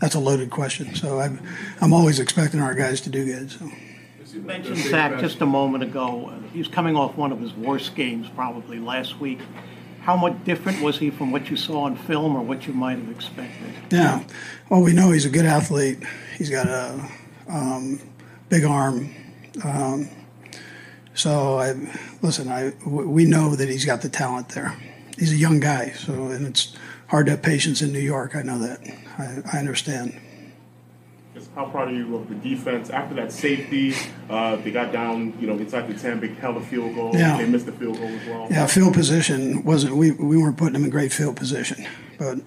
[0.00, 0.94] that's a loaded question.
[0.94, 1.40] So I'm,
[1.80, 3.50] I'm always expecting our guys to do good.
[3.50, 3.70] So.
[4.32, 6.32] You mentioned Zach just a moment ago.
[6.52, 9.40] He's coming off one of his worst games probably last week.
[10.02, 12.98] How much different was he from what you saw on film or what you might
[12.98, 13.74] have expected?
[13.90, 14.24] Yeah.
[14.68, 15.98] Well, we know he's a good athlete.
[16.38, 17.10] He's got a
[17.48, 18.00] um,
[18.48, 19.10] big arm.
[19.64, 20.08] Um,
[21.14, 21.74] so I
[22.22, 22.48] listen.
[22.48, 24.76] I we know that he's got the talent there.
[25.18, 26.74] He's a young guy, so and it's
[27.08, 28.36] hard to have patience in New York.
[28.36, 28.80] I know that.
[29.18, 30.18] I, I understand.
[31.54, 33.94] How proud are you of the defense after that safety?
[34.28, 37.10] Uh, they got down, you know, inside the ten, big held a field goal.
[37.14, 37.38] Yeah.
[37.38, 38.46] They missed the field goal as well.
[38.50, 39.96] Yeah, field position wasn't.
[39.96, 41.86] We we weren't putting him in great field position,
[42.18, 42.38] but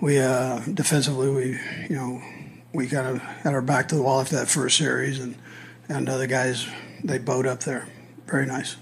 [0.00, 1.58] we uh, defensively we
[1.90, 2.22] you know
[2.72, 5.36] we kind of had our back to the wall after that first series, and
[5.88, 6.66] and other guys
[7.04, 7.86] they bowed up there.
[8.28, 8.76] Very nice.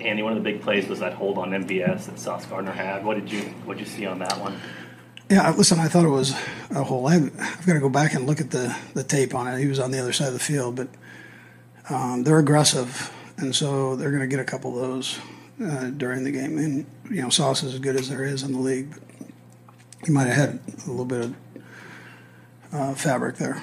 [0.00, 3.04] Andy, one of the big plays was that hold on MVS that Sauce Gardner had.
[3.04, 4.58] What did you what did you see on that one?
[5.30, 6.32] Yeah, listen, I thought it was
[6.70, 7.06] a hole.
[7.06, 9.58] I've, I've, got to go back and look at the, the tape on it.
[9.58, 10.88] He was on the other side of the field, but
[11.88, 15.18] um, they're aggressive, and so they're going to get a couple of those
[15.64, 16.58] uh, during the game.
[16.58, 19.28] And, you know, Sauce is as good as there is in the league, but
[20.04, 21.34] he might have had a little bit of
[22.72, 23.62] uh, fabric there.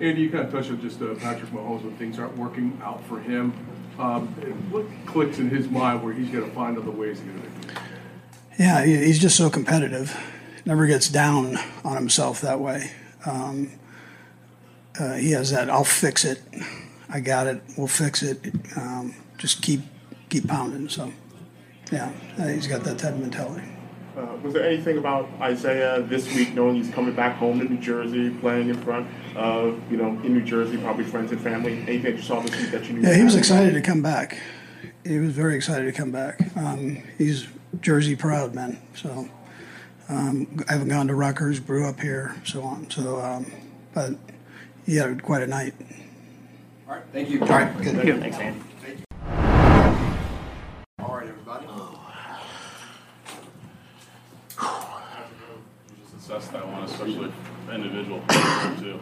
[0.00, 3.04] Andy, you kind of touched on just uh, Patrick Mahomes when things aren't working out
[3.06, 3.54] for him.
[3.98, 4.28] Um,
[4.70, 7.78] what clicks in his mind where he's going to find other ways to get it?
[8.58, 10.18] Yeah, he's just so competitive.
[10.64, 12.90] Never gets down on himself that way.
[13.26, 13.72] Um,
[14.98, 15.70] uh, he has that.
[15.70, 16.42] I'll fix it.
[17.08, 17.62] I got it.
[17.76, 18.38] We'll fix it.
[18.76, 19.80] Um, just keep
[20.28, 20.88] keep pounding.
[20.88, 21.12] So,
[21.90, 23.66] yeah, he's got that type of mentality.
[24.16, 27.78] Uh, was there anything about Isiah this week, knowing he's coming back home to New
[27.78, 31.72] Jersey, playing in front of, you know, in New Jersey, probably friends and family?
[31.72, 33.08] Anything that you saw this week that you knew?
[33.08, 34.38] Yeah, he was excited to come back.
[35.04, 36.38] He was very excited to come back.
[36.56, 37.48] Um, he's
[37.80, 38.78] Jersey proud, man.
[38.94, 39.28] So
[40.08, 42.90] um, I haven't gone to Rutgers, grew up here, so on.
[42.90, 43.50] So, um,
[43.94, 44.14] but
[44.86, 45.74] he had quite a night.
[46.88, 47.40] All right, thank you.
[47.40, 47.94] All right, good.
[47.94, 48.20] Thank you.
[48.20, 48.60] Thanks, Andy.
[48.80, 49.04] Thank you.
[51.04, 51.66] All right, everybody.
[56.02, 57.32] Just assess that one, especially
[57.72, 58.20] individual
[58.78, 59.00] too.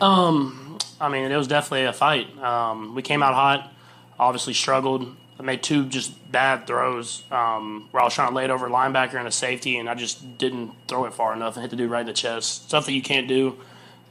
[0.00, 2.36] Um, I mean, it was definitely a fight.
[2.38, 3.72] Um, we came out hot,
[4.18, 5.14] obviously struggled.
[5.38, 8.66] I made two just bad throws um, where I was trying to lay it over
[8.66, 11.70] a linebacker and a safety, and I just didn't throw it far enough and hit
[11.70, 12.68] the dude right in the chest.
[12.68, 13.56] Stuff that you can't do.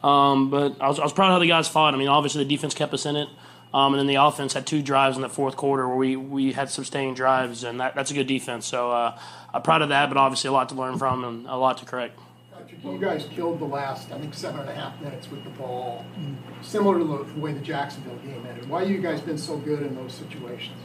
[0.04, 1.94] Um, but I was, I was proud of how the guys fought.
[1.94, 3.28] I mean, obviously the defense kept us in it,
[3.74, 6.54] um, and then the offense had two drives in the fourth quarter where we, we
[6.54, 8.66] had sustained drives, and that, that's a good defense.
[8.66, 9.20] So uh,
[9.54, 11.86] I'm proud of that, but obviously a lot to learn from and a lot to
[11.86, 12.18] correct.
[12.82, 15.50] Patrick, you guys killed the last, I think, seven and a half minutes with the
[15.52, 16.06] ball,
[16.62, 18.70] similar to the way the Jacksonville game ended.
[18.70, 20.78] Why have you guys been so good in those situations?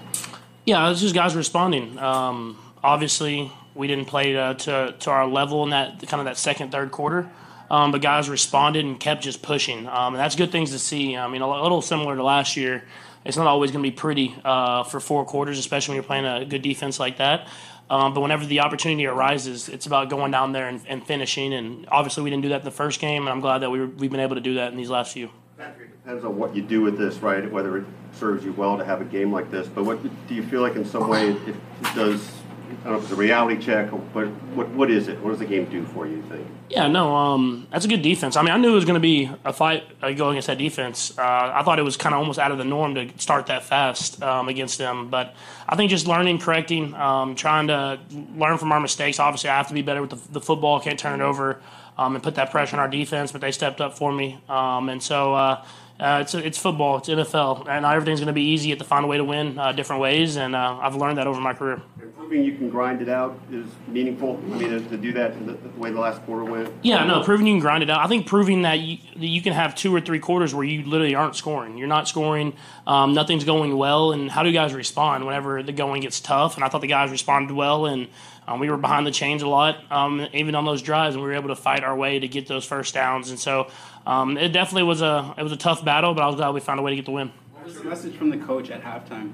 [0.64, 1.98] Yeah, it's just guys responding.
[1.98, 6.36] Um, obviously, we didn't play to, to, to our level in that kind of that
[6.36, 7.30] second, third quarter.
[7.70, 9.86] Um, but guys responded and kept just pushing.
[9.88, 11.16] Um, and that's good things to see.
[11.16, 12.84] I mean, a little similar to last year.
[13.24, 16.26] It's not always going to be pretty uh, for four quarters, especially when you're playing
[16.26, 17.48] a good defense like that.
[17.92, 21.52] Um, but whenever the opportunity arises, it's about going down there and, and, finishing.
[21.52, 23.84] And obviously, we didn't do that in the first game, and I'm glad that we
[23.84, 25.28] we've been able to do that in these last few.
[25.58, 27.52] It depends on what you do with this, right?
[27.52, 27.84] Whether it
[28.14, 29.68] serves you well to have a game like this.
[29.68, 31.54] But what do you feel like in some way it
[31.94, 32.41] does?
[32.82, 34.26] I don't know if it's a reality check, but
[34.56, 35.20] what what is it?
[35.20, 36.16] What does the game do for you?
[36.16, 36.46] you think?
[36.68, 38.36] Yeah, no, um, that's a good defense.
[38.36, 40.58] I mean, I knew it was going to be a fight uh, going against that
[40.58, 41.16] defense.
[41.16, 43.62] Uh, I thought it was kind of almost out of the norm to start that
[43.62, 45.10] fast um, against them.
[45.10, 45.34] But
[45.68, 48.00] I think just learning, correcting, um, trying to
[48.36, 49.20] learn from our mistakes.
[49.20, 50.80] Obviously, I have to be better with the, the football.
[50.80, 51.60] Can't turn it over
[51.98, 53.30] um, and put that pressure on our defense.
[53.30, 55.34] But they stepped up for me, um, and so.
[55.34, 55.64] Uh,
[56.00, 56.98] uh, it's it's football.
[56.98, 58.68] It's NFL, and not everything's going to be easy.
[58.68, 61.18] You have to find a way to win uh, different ways, and uh, I've learned
[61.18, 61.80] that over my career.
[62.16, 64.36] Proving you can grind it out is meaningful.
[64.36, 66.72] I mean, to, to do that the, the, way the last quarter went.
[66.82, 68.00] Yeah, no, proving you can grind it out.
[68.00, 70.84] I think proving that you, that you can have two or three quarters where you
[70.84, 71.78] literally aren't scoring.
[71.78, 72.54] You're not scoring.
[72.86, 76.56] Um, nothing's going well, and how do you guys respond whenever the going gets tough?
[76.56, 78.08] And I thought the guys responded well, and
[78.46, 81.30] um, we were behind the chains a lot, um, even on those drives, and we
[81.30, 83.30] were able to fight our way to get those first downs.
[83.30, 83.70] And so
[84.06, 86.60] um, it definitely was a it was a tough battle, but I was glad we
[86.60, 87.32] found a way to get the win.
[87.52, 89.32] What was the message from the coach at halftime?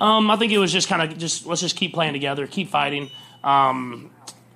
[0.00, 2.68] Um, I think it was just kind of just let's just keep playing together, keep
[2.68, 3.10] fighting.
[3.44, 4.10] Um,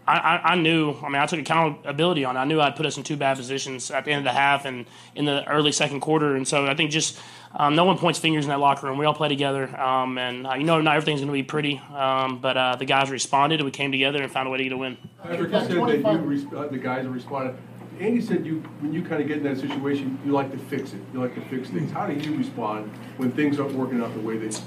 [0.07, 0.97] I, I, I, knew.
[1.03, 2.37] I mean, I took accountability on.
[2.37, 2.41] it.
[2.41, 4.65] I knew I'd put us in two bad positions at the end of the half
[4.65, 6.35] and in the early second quarter.
[6.35, 7.19] And so I think just
[7.55, 8.99] um, no one points fingers in that locker room.
[8.99, 11.79] We all play together, um, and uh, you know not everything's going to be pretty.
[11.95, 14.65] Um, but uh, the guys responded, and we came together and found a way to
[14.65, 14.97] get a win.
[15.23, 17.57] Patrick, you said that you uh, the guys responded.
[18.01, 20.93] Andy said you when you kind of get in that situation, you like to fix
[20.95, 21.01] it.
[21.13, 21.93] You like to fix things.
[21.93, 24.61] How do you respond when things aren't working out the way that,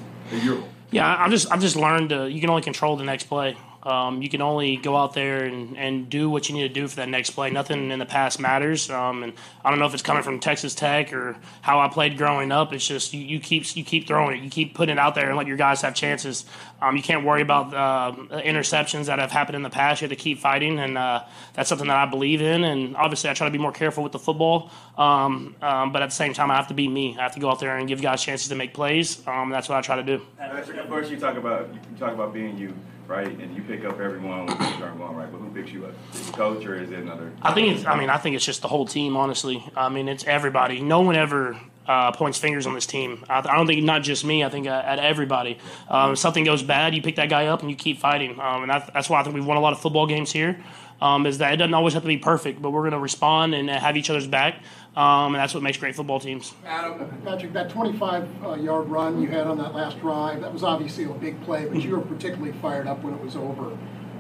[0.43, 0.63] you're?
[0.91, 3.57] Yeah, I- I've just I've just learned to you can only control the next play.
[3.86, 6.88] Um, you can only go out there and, and do what you need to do
[6.88, 7.49] for that next play.
[7.49, 8.89] Nothing in the past matters.
[8.89, 12.17] Um, and I don't know if it's coming from Texas Tech or how I played
[12.17, 12.71] growing up.
[12.73, 14.43] It's just you, you keep you keep throwing it.
[14.43, 16.45] You keep putting it out there and let your guys have chances.
[16.81, 20.01] Um, you can't worry about uh, interceptions that have happened in the past.
[20.01, 21.23] You have to keep fighting, and uh,
[21.53, 22.63] that's something that I believe in.
[22.63, 24.69] And obviously, I try to be more careful with the football.
[24.97, 27.17] Um, um, but at the same time, I have to be me.
[27.17, 29.15] I have to go out there and give guys chances to make plays.
[29.17, 30.21] That's what I try to do.
[30.38, 32.73] Patrick, at first you talk about you talk about being you,
[33.14, 33.39] right?
[33.39, 35.32] And you pick up everyone when things aren't going right.
[35.32, 35.93] But who picks you up?
[36.14, 37.32] Is it coach or is it another?
[37.41, 37.86] I think it's.
[37.86, 39.16] I mean, I think it's just the whole team.
[39.16, 40.82] Honestly, I mean, it's everybody.
[40.82, 43.24] No one ever uh, points fingers on this team.
[43.30, 44.43] I, I don't think not just me.
[44.43, 45.59] I think uh, at everybody.
[45.89, 48.39] Um, something goes bad, you pick that guy up and you keep fighting.
[48.39, 50.64] Um, and that, that's why I think we've won a lot of football games here.
[51.01, 53.53] Um, is that it doesn't always have to be perfect, but we're going to respond
[53.53, 54.64] and have each other's back.
[54.95, 56.53] Um, and that's what makes great football teams.
[56.65, 61.09] Adam, Patrick, that 25-yard run you had on that last drive, that was obviously a
[61.09, 63.75] big play, but you were particularly fired up when it was over.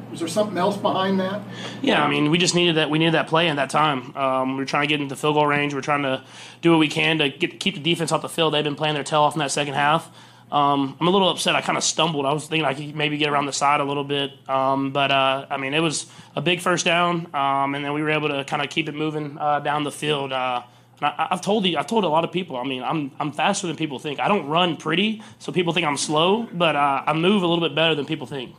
[0.09, 1.41] Was there something else behind that?
[1.81, 2.89] Yeah, I mean, we just needed that.
[2.89, 4.15] We needed that play at that time.
[4.15, 5.73] Um, we were trying to get into field goal range.
[5.73, 6.23] We are trying to
[6.61, 8.53] do what we can to get, keep the defense off the field.
[8.53, 10.11] They've been playing their tail off in that second half.
[10.53, 11.55] Um, I'm a little upset.
[11.55, 12.27] I kind of stumbled.
[12.27, 15.09] I was thinking I could maybe get around the side a little bit, um, but
[15.09, 18.29] uh, I mean, it was a big first down, um, and then we were able
[18.29, 20.31] to kind of keep it moving uh, down the field.
[20.31, 20.61] Uh,
[21.01, 22.55] and I, I've told you, I've told a lot of people.
[22.55, 24.19] I mean, I'm I'm faster than people think.
[24.19, 27.67] I don't run pretty, so people think I'm slow, but uh, I move a little
[27.67, 28.55] bit better than people think.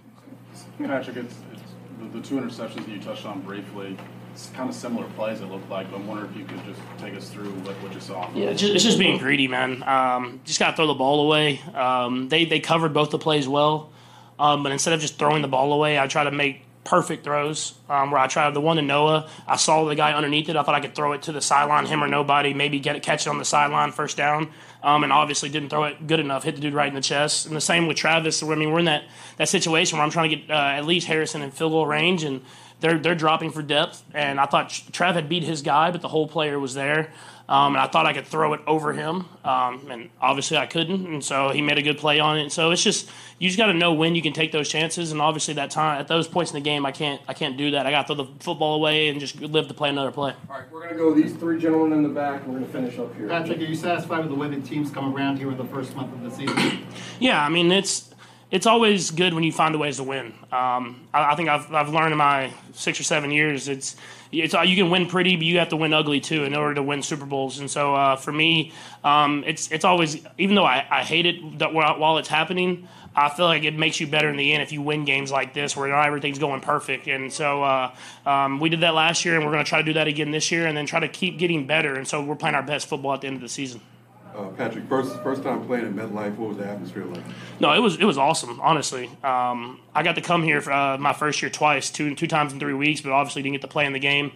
[0.78, 1.62] Patrick, it's, it's
[2.00, 3.96] the, the two interceptions that you touched on briefly.
[4.52, 7.14] Kind of similar plays it looked like, but I'm wondering if you could just take
[7.14, 8.28] us through what, what you saw.
[8.34, 9.82] Yeah, it's just, it's just being greedy, man.
[9.84, 11.60] Um, just got to throw the ball away.
[11.72, 13.92] Um, they they covered both the plays well,
[14.38, 17.74] um, but instead of just throwing the ball away, I try to make perfect throws.
[17.88, 20.56] Um, where I tried the one to Noah, I saw the guy underneath it.
[20.56, 23.02] I thought I could throw it to the sideline, him or nobody, maybe get it,
[23.02, 24.50] catch it on the sideline, first down.
[24.82, 27.46] Um, and obviously didn't throw it good enough, hit the dude right in the chest.
[27.46, 28.42] And the same with Travis.
[28.42, 29.04] I mean, we're in that,
[29.38, 32.22] that situation where I'm trying to get uh, at least Harrison in field goal range,
[32.22, 32.42] and
[32.84, 34.04] they're they're dropping for depth.
[34.12, 37.10] And I thought Trav had beat his guy, but the whole player was there.
[37.46, 41.06] Um, and I thought I could throw it over him, um, and obviously I couldn't.
[41.06, 42.52] And so he made a good play on it.
[42.52, 45.12] So it's just you just got to know when you can take those chances.
[45.12, 47.72] And obviously that time at those points in the game, I can't I can't do
[47.72, 47.86] that.
[47.86, 50.32] I got to throw the football away and just live to play another play.
[50.48, 52.66] All right, we're going to go these three gentlemen in the back, and we're going
[52.66, 53.28] to finish up here.
[53.28, 55.94] Patrick, are you satisfied with the way the team's come around here in the first
[55.96, 56.86] month of the season?
[57.20, 58.13] Yeah, I mean it's
[58.54, 60.26] it's always good when you find a ways to win.
[60.52, 63.96] Um, I, I think I've, I've learned in my six or seven years it's
[64.30, 66.82] it's you can win pretty, but you have to win ugly too in order to
[66.82, 67.58] win Super Bowls.
[67.58, 71.58] And so uh, for me, um, it's it's always even though I, I hate it
[71.58, 72.86] that while while it's happening.
[73.16, 75.54] I feel like it makes you better in the end if you win games like
[75.54, 77.06] this where not everything's going perfect.
[77.06, 77.94] And so uh,
[78.26, 80.32] um, we did that last year, and we're going to try to do that again
[80.32, 81.94] this year, and then try to keep getting better.
[81.94, 83.80] And so we're playing our best football at the end of the season.
[84.34, 87.22] Uh, Patrick, first first time playing at MetLife, what was the atmosphere like?
[87.60, 88.58] No, it was it was awesome.
[88.60, 92.26] Honestly, um, I got to come here for uh, my first year twice, two two
[92.26, 94.32] times in three weeks, but obviously didn't get to play in the game.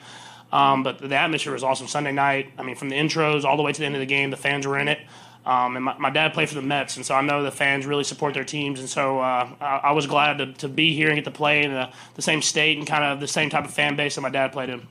[0.52, 2.52] Um, but the atmosphere was awesome Sunday night.
[2.56, 4.36] I mean, from the intros all the way to the end of the game, the
[4.36, 5.00] fans were in it.
[5.44, 7.86] Um, and my, my, dad played for the Mets, and so I know the fans
[7.86, 8.80] really support their teams.
[8.80, 11.62] And so uh, I, I, was glad to, to, be here and get to play
[11.62, 14.20] in the, the, same state and kind of the same type of fan base that
[14.20, 14.86] my dad played in.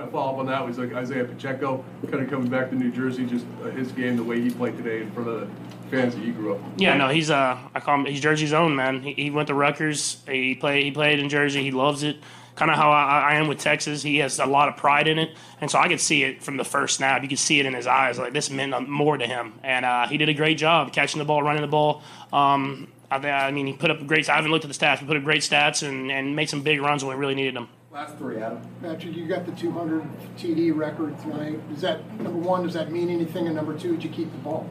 [0.00, 2.90] Uh, follow up on that was like Isiah Pacheco, kind of coming back to New
[2.90, 6.14] Jersey, just uh, his game, the way he played today in front of the fans
[6.14, 6.62] that he grew up.
[6.62, 6.80] With.
[6.80, 9.02] Yeah, no, he's uh, I call him he's Jersey's own man.
[9.02, 10.22] He, he went to Rutgers.
[10.26, 11.62] He played he played in Jersey.
[11.62, 12.16] He loves it
[12.56, 14.02] kind of how I, I, am with Texas.
[14.02, 16.58] He has a lot of pride in it, and so I could see it from
[16.58, 17.22] the first snap.
[17.22, 20.06] You could see it in his eyes, like this meant more to him, and uh,
[20.06, 22.02] he did a great job catching the ball, running the ball.
[22.32, 24.28] Um, I, I, mean, he put up great.
[24.28, 26.62] I haven't looked at the stats, but put up great stats and, and made some
[26.62, 27.68] big runs when we really needed them.
[27.92, 28.62] Last three, Adam.
[28.80, 30.04] Patrick, you got the 200
[30.38, 31.68] TD record tonight.
[31.70, 32.62] Does that number one?
[32.62, 33.48] Does that mean anything?
[33.48, 34.70] And number two, did you keep the ball?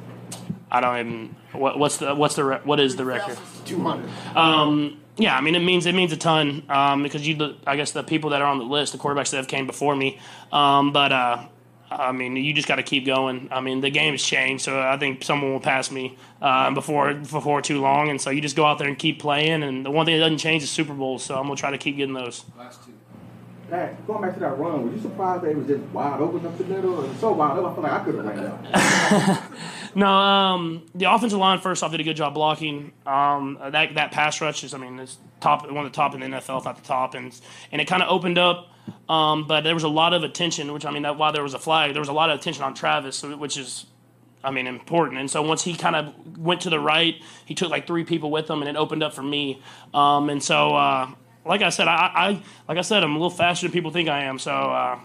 [0.72, 1.36] I don't even.
[1.52, 3.38] What, what's the what's the what is the record?
[3.66, 4.10] 200.
[4.38, 7.92] Um, yeah, I mean it means it means a ton um, because you, I guess
[7.92, 10.18] the people that are on the list, the quarterbacks that have came before me,
[10.54, 11.44] um, but uh,
[11.92, 13.50] I mean you just got to keep going.
[13.52, 17.16] I mean the game has changed, so I think someone will pass me uh, before
[17.16, 19.64] before too long, and so you just go out there and keep playing.
[19.64, 21.78] And the one thing that doesn't change is Super Bowls, so I'm gonna try to
[21.78, 22.46] keep getting those.
[22.58, 22.94] Last two.
[23.70, 26.46] Hey, going back to that run, were you surprised that it was just wide open
[26.46, 27.04] up the middle?
[27.04, 29.96] and so wide open, I feel like I could have ran out.
[29.96, 32.92] no, um, the offensive line first off did a good job blocking.
[33.06, 36.22] Um, that that pass rush is, I mean, it's top one of the top in
[36.22, 37.40] the NFL, if not the top, and
[37.72, 38.72] and it kind of opened up.
[39.08, 41.54] Um, but there was a lot of attention, which I mean, that while there was
[41.54, 43.86] a flag, there was a lot of attention on Travis, which is
[44.44, 45.20] I mean, important.
[45.20, 48.32] And so once he kind of went to the right, he took like three people
[48.32, 49.62] with him, and it opened up for me.
[49.94, 51.12] Um, and so, uh,
[51.46, 54.10] like I said, I, I, like I said, I'm a little faster than people think
[54.10, 54.40] I am.
[54.40, 55.00] So uh,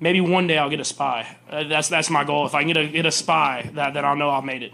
[0.00, 1.36] maybe one day I'll get a spy.
[1.50, 2.46] Uh, that's that's my goal.
[2.46, 4.72] If I can get a get a spy, that that I'll know I've made it.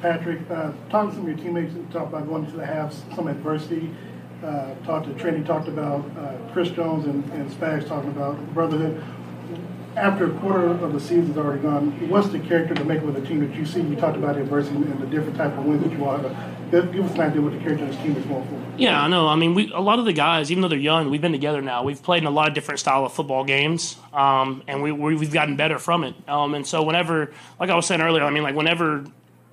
[0.00, 3.28] Patrick, uh, to some of your teammates and talk about going to the halves, some
[3.28, 3.90] adversity.
[4.42, 9.02] Uh, talked to Trinity, talked about uh, Chris Jones and, and Spags talking about brotherhood.
[9.94, 13.20] After a quarter of the season's already gone, what's the character to make with a
[13.20, 13.82] team that you see?
[13.82, 16.22] You talked about adversity and the different type of wins that you have.
[16.92, 18.61] Give us an idea what the character of this team is going for.
[18.78, 19.28] Yeah, I know.
[19.28, 21.60] I mean, we a lot of the guys, even though they're young, we've been together
[21.60, 21.82] now.
[21.82, 25.16] We've played in a lot of different style of football games, um, and we, we
[25.18, 26.14] have gotten better from it.
[26.26, 29.04] Um, and so whenever, like I was saying earlier, I mean, like whenever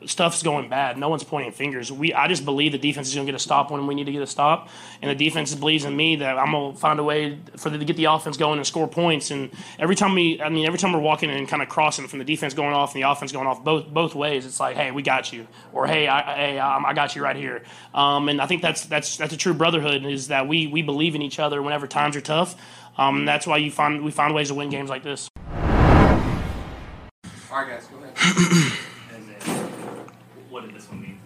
[0.06, 0.98] stuff's going bad.
[0.98, 1.92] No one's pointing fingers.
[1.92, 4.06] We I just believe the defense is going to get a stop when we need
[4.06, 4.70] to get a stop,
[5.02, 7.80] and the defense believes in me that I'm going to find a way for them
[7.80, 9.32] to get the offense going and score points.
[9.32, 12.20] And every time we, I mean, every time we're walking and kind of crossing from
[12.20, 14.92] the defense going off and the offense going off both both ways, it's like, hey,
[14.92, 17.64] we got you, or hey, I, hey, I got you right here.
[17.94, 21.16] Um, and I think that's that's that's a true brotherhood is that we we believe
[21.16, 22.56] in each other whenever times are tough.
[22.98, 25.30] Um, that's why you find we find ways to win games like this.
[27.52, 28.74] All right, guys, go ahead.
[30.50, 31.20] what did this one mean?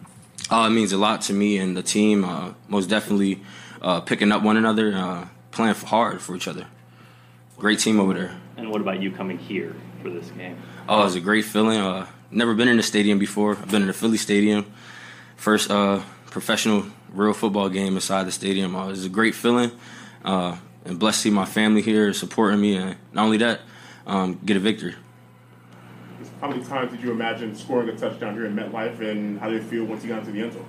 [0.54, 2.24] Uh, it means a lot to me and the team.
[2.24, 3.41] Uh, most definitely
[3.82, 6.68] uh, picking up one another, uh, playing hard for each other.
[7.58, 8.38] Great team over there.
[8.56, 10.62] And what about you coming here for this game?
[10.88, 11.80] Oh, it was a great feeling.
[11.80, 13.54] Uh, never been in the stadium before.
[13.54, 14.72] I've been in the Philly Stadium.
[15.38, 18.76] First uh, professional real football game inside the stadium.
[18.76, 19.72] it was a great feeling.
[20.24, 22.76] and blessed to see my family here supporting me.
[22.76, 23.62] And not only that,
[24.06, 24.93] um, get a victory.
[26.43, 29.61] How many times did you imagine scoring a touchdown here in MetLife, and how did
[29.61, 30.65] it feel once you got into the end zone?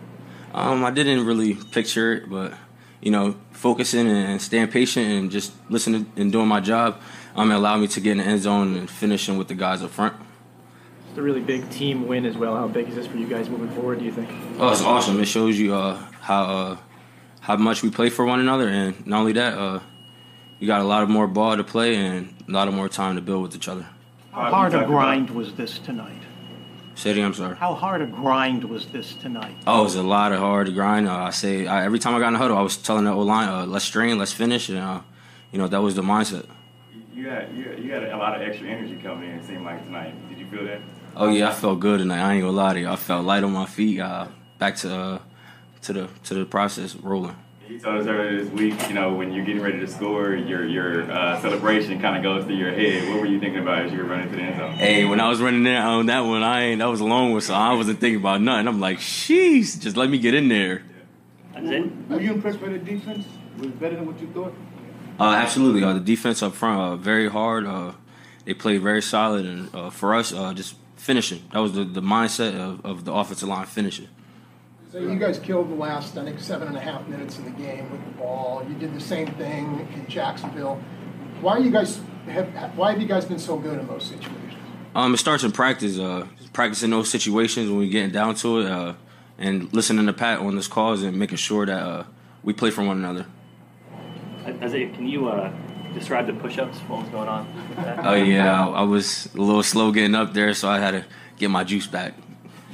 [0.52, 2.54] Um, I didn't really picture it, but
[3.00, 7.00] you know, focusing and staying patient and just listening and doing my job,
[7.34, 9.82] um, it allowed me to get in the end zone and finishing with the guys
[9.82, 10.14] up front.
[11.08, 12.54] It's a really big team win as well.
[12.54, 13.98] How big is this for you guys moving forward?
[13.98, 14.30] Do you think?
[14.60, 15.18] Oh, it's awesome.
[15.18, 16.76] It shows you uh, how uh,
[17.40, 19.80] how much we play for one another, and not only that, uh,
[20.60, 23.16] we got a lot of more ball to play and a lot of more time
[23.16, 23.88] to build with each other.
[24.34, 26.20] How hard a grind was this tonight?
[26.96, 27.54] Say it again, I'm sorry.
[27.56, 29.54] How hard a grind was this tonight?
[29.64, 31.06] Oh, it was a lot of hard grind.
[31.06, 33.12] Uh, I say I, every time I got in the huddle, I was telling the
[33.12, 35.00] O line, uh, "Let's strain, let's finish," and uh,
[35.52, 36.46] you know that was the mindset.
[37.14, 39.38] You got you, you got a lot of extra energy coming in.
[39.38, 40.28] It seemed like tonight.
[40.28, 40.80] Did you feel that?
[41.14, 42.20] Oh yeah, I felt good tonight.
[42.20, 42.88] I ain't gonna lie to you.
[42.88, 44.00] I felt light on my feet.
[44.00, 44.26] Uh,
[44.58, 45.18] back to uh,
[45.82, 47.36] to the to the process rolling.
[47.66, 50.66] He told us earlier this week, you know, when you're getting ready to score, your
[50.66, 53.08] your uh, celebration kind of goes through your head.
[53.08, 54.72] What were you thinking about as you were running to the end zone?
[54.72, 57.32] Hey, when I was running there on that one, I ain't that was a long
[57.32, 58.68] one, so I wasn't thinking about nothing.
[58.68, 60.82] I'm like, sheesh, just let me get in there.
[61.54, 61.90] That's it.
[62.08, 63.26] Were you impressed by the defense?
[63.56, 64.54] Was it better than what you thought?
[65.18, 65.82] Uh, absolutely.
[65.82, 67.64] Uh, the defense up front, uh, very hard.
[67.64, 67.92] Uh,
[68.44, 71.42] they played very solid, and uh, for us, uh, just finishing.
[71.52, 74.08] That was the, the mindset of, of the offensive line finishing.
[74.94, 77.50] So you guys killed the last, I think, seven and a half minutes of the
[77.50, 78.64] game with the ball.
[78.68, 80.80] You did the same thing in Jacksonville.
[81.40, 82.46] Why are you guys have?
[82.78, 84.54] Why have you guys been so good in those situations?
[84.94, 85.98] Um, it starts in practice.
[85.98, 88.94] Uh, practicing those situations when we're getting down to it, uh,
[89.36, 92.04] and listening to Pat on this calls and making sure that uh,
[92.44, 93.26] we play for one another.
[94.62, 95.52] Isiah, can you uh,
[95.92, 96.78] describe the push-ups?
[96.86, 98.00] What was going on?
[98.04, 101.04] Oh yeah, I, I was a little slow getting up there, so I had to
[101.36, 102.14] get my juice back.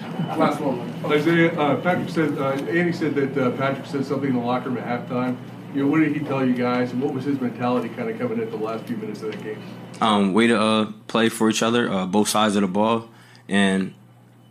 [0.01, 1.13] Last one.
[1.13, 4.71] Isiah, uh, Patrick said, uh, Andy said that uh, Patrick said something in the locker
[4.71, 5.37] room at halftime.
[5.75, 8.19] You know, what did he tell you guys, and what was his mentality kind of
[8.19, 9.63] coming into the last few minutes of that game?
[10.01, 13.09] Um, way to uh, play for each other, uh, both sides of the ball,
[13.49, 13.95] and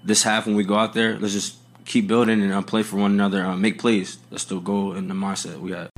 [0.04, 2.98] this half when we go out there, let's just keep building and uh, play for
[2.98, 4.20] one another, uh, make plays.
[4.30, 5.90] That's the goal and the mindset we had.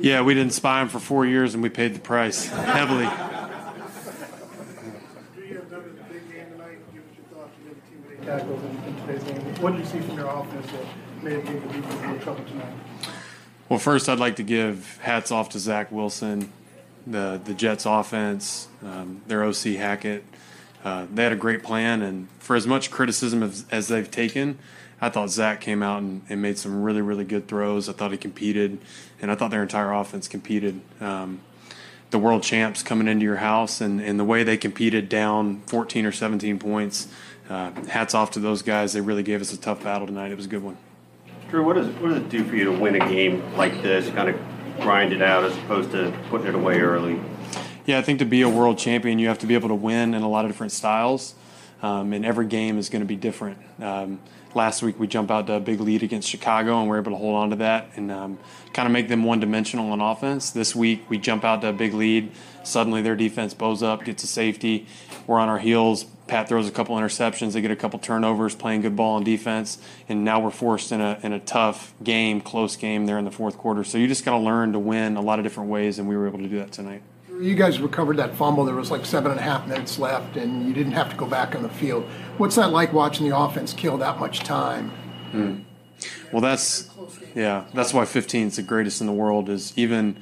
[0.00, 3.08] Yeah, we didn't spy him for four years, and we paid the price heavily.
[8.38, 9.62] Tackles in, in today's game.
[9.62, 12.18] What did you see from your offense that made it give the defense a little
[12.18, 12.72] trouble tonight?
[13.68, 16.52] Well, first, I'd like to give hats off to Zach Wilson,
[17.06, 20.24] the the Jets offense, um, their OC Hackett.
[20.84, 24.58] Uh, they had a great plan, and for as much criticism as, as they've taken,
[25.00, 27.88] I thought Zach came out and, and, made some really, really good throws.
[27.88, 28.78] I thought he competed,
[29.22, 30.82] and I thought their entire offense competed.
[31.00, 31.40] Um,
[32.10, 36.04] the world champs coming into your house, and, and the way they competed down 14
[36.04, 37.08] or 17 points
[37.48, 38.92] uh, hats off to those guys.
[38.92, 40.32] They really gave us a tough battle tonight.
[40.32, 40.76] It was a good one.
[41.50, 44.08] Drue, what does what does it do for you to win a game like this?
[44.10, 44.36] Kind of
[44.80, 47.20] grind it out as opposed to putting it away early.
[47.86, 50.14] Yeah, I think to be a world champion, you have to be able to win
[50.14, 51.34] in a lot of different styles.
[51.84, 53.58] um, and every game is going to be different.
[53.78, 54.18] Um,
[54.54, 57.18] last week we jumped out to a big lead against Chicago, and we're able to
[57.18, 58.38] hold on to that and um,
[58.72, 60.50] kind of make them one-dimensional on offense.
[60.50, 62.32] This week we jump out to a big lead.
[62.64, 64.86] Suddenly their defense bows up, gets a safety.
[65.26, 66.04] We're on our heels.
[66.26, 67.52] Pat throws a couple interceptions.
[67.52, 69.78] They get a couple turnovers, playing good ball on defense,
[70.08, 73.30] and now we're forced in a in a tough game, close game there in the
[73.30, 73.84] fourth quarter.
[73.84, 76.16] So you just got to learn to win a lot of different ways, and we
[76.16, 77.02] were able to do that tonight.
[77.40, 78.64] You guys recovered that fumble.
[78.64, 81.26] There was like seven and a half minutes left, and you didn't have to go
[81.26, 82.04] back on the field.
[82.38, 84.92] What's that like watching the offense kill that much time?
[85.32, 85.64] Mm.
[86.32, 86.90] Well, that's
[87.34, 89.48] yeah, that's why 15 is the greatest in the world.
[89.48, 90.16] Is even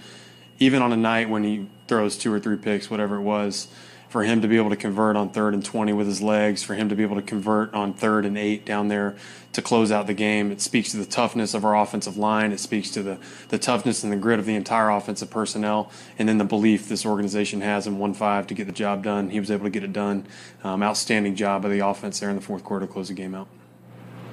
[0.65, 3.69] even on a night when he throws two or three picks, whatever it was
[4.13, 6.75] for him to be able to convert on third and 20 with his legs, for
[6.75, 9.17] him to be able to convert on third and eight down there
[9.55, 10.53] to close out the game.
[10.53, 12.53] It speaks to the toughness of our offensive line.
[12.53, 13.19] It speaks to the,
[13.49, 17.07] the toughness and the grit of the entire offensive personnel, and then the belief this
[17.07, 19.31] organization has in 1 5 to get the job done.
[19.31, 20.27] He was able to get it done.
[20.63, 23.35] Um, outstanding job of the offense there in the fourth quarter to close the game
[23.35, 23.49] out.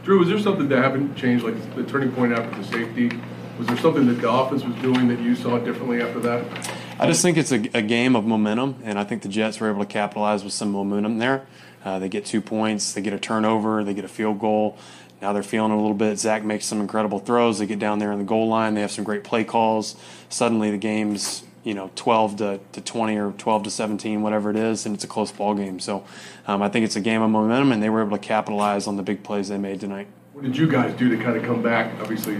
[0.04, 3.18] Drue, was there something that happened, changed, like the turning point after the safety?
[3.60, 6.72] Was there something that the offense was doing that you saw differently after that?
[6.98, 9.70] I just think it's a, a, game of momentum, and I think the Jets were
[9.70, 11.46] able to capitalize with some momentum there.
[11.84, 14.78] Uh, they get two points, they get a turnover, they get a field goal.
[15.22, 16.18] Now they're feeling a little bit.
[16.18, 17.60] Zach makes some incredible throws.
[17.60, 18.76] They get down there in the goal line.
[18.76, 19.98] They have some great play calls.
[20.30, 24.56] Suddenly the game's you know 12 to, to 20 or 12 to 17, whatever it
[24.56, 25.82] is, and it's a close ball game.
[25.82, 26.06] So
[26.48, 28.96] um, I think it's a game of momentum, and they were able to capitalize on
[28.96, 30.08] the big plays they made tonight.
[30.34, 32.00] What did you guys do to kind of come back?
[32.02, 32.36] Obviously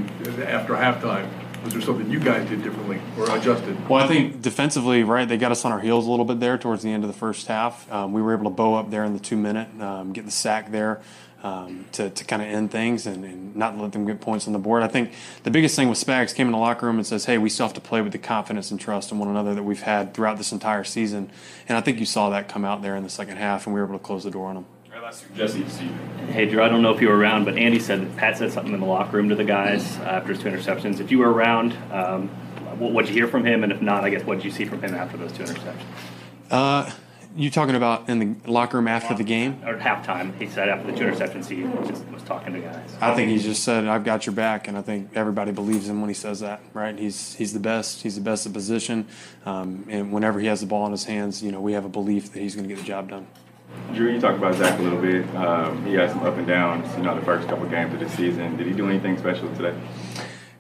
[0.46, 1.28] after halftime
[1.64, 3.90] was there something you guys did differently or adjusted?
[3.90, 6.58] Well, I think defensively, right, they got us on our heels a little bit there
[6.58, 7.92] towards the end of the first half.
[7.92, 10.32] Um, we were able to bow up there in the two minute, um, get the
[10.32, 11.02] sack there.
[11.42, 14.52] Um, to, to kind of end things and, and, not let them get points on
[14.52, 14.84] the board.
[14.84, 15.14] I think
[15.44, 17.66] the biggest thing with Spags came in the locker room and says, "Hey, we still
[17.66, 20.38] have to play with the confidence and trust in one another that we've had throughout
[20.38, 21.32] this entire season."
[21.70, 23.80] And I think you saw that come out there in the second half, and we
[23.80, 24.66] were able to close the door on them.
[25.36, 25.64] Jesse,
[26.28, 28.52] Hey, Drue, I don't know if you were around, but Andy said that Pat said
[28.52, 31.00] something in the locker room to the guys uh, after his two interceptions.
[31.00, 32.28] If you were around, um,
[32.78, 33.64] what did you hear from him?
[33.64, 35.84] And if not, I guess what did you see from him after those two interceptions?
[36.52, 36.92] Uh,
[37.36, 39.62] you talking about in the locker room after the game?
[39.66, 40.36] Or halftime.
[40.40, 42.96] He said after the two interceptions, he just was talking to guys.
[43.00, 46.02] I think he just said, "I've got your back," and I think everybody believes him
[46.02, 46.62] when he says that.
[46.74, 46.98] Right?
[46.98, 48.02] He's he's the best.
[48.02, 49.08] He's the best at position,
[49.46, 51.90] um, and whenever he has the ball in his hands, you know, we have a
[51.90, 53.28] belief that he's going to get the job done.
[53.94, 55.28] Drue, you talked about Zach a little bit.
[55.36, 58.00] Um, he had some up and downs, you know, the first couple of games of
[58.00, 58.56] the season.
[58.58, 59.76] Did he do anything special today?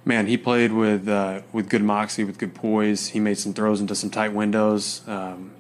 [0.05, 3.09] Man, he played with uh, with good moxie, with good poise.
[3.09, 5.07] He made some throws into some tight windows.
[5.07, 5.51] Um,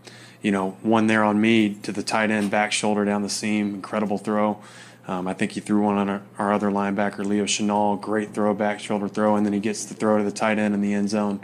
[0.41, 3.75] you know, one there on me to the tight end, back shoulder down the seam,
[3.75, 4.61] incredible throw.
[5.07, 8.53] Um, I think he threw one on our, our other linebacker, Leo Chenal, great throw,
[8.53, 10.93] back shoulder throw, and then he gets the throw to the tight end in the
[10.93, 11.41] end zone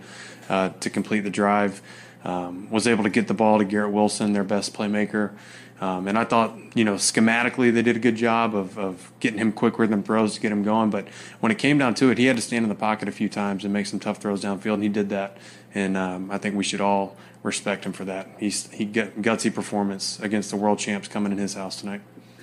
[0.49, 1.81] uh, to complete the drive.
[2.23, 5.31] Um, was able to get the ball to Garrett Wilson, their best playmaker.
[5.81, 9.39] Um, and I thought, you know, schematically they did a good job of, of getting
[9.39, 10.89] him quick rhythm throws to get him going.
[10.89, 11.07] But
[11.41, 13.27] when it came down to it, he had to stand in the pocket a few
[13.27, 15.37] times and make some tough throws downfield, and he did that.
[15.73, 18.29] And um, I think we should all respect him for that.
[18.39, 22.01] He's he got gutsy performance against the world champs coming in his house tonight.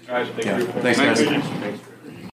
[0.08, 0.64] Right, thank yeah.
[0.82, 1.80] Thanks, guys.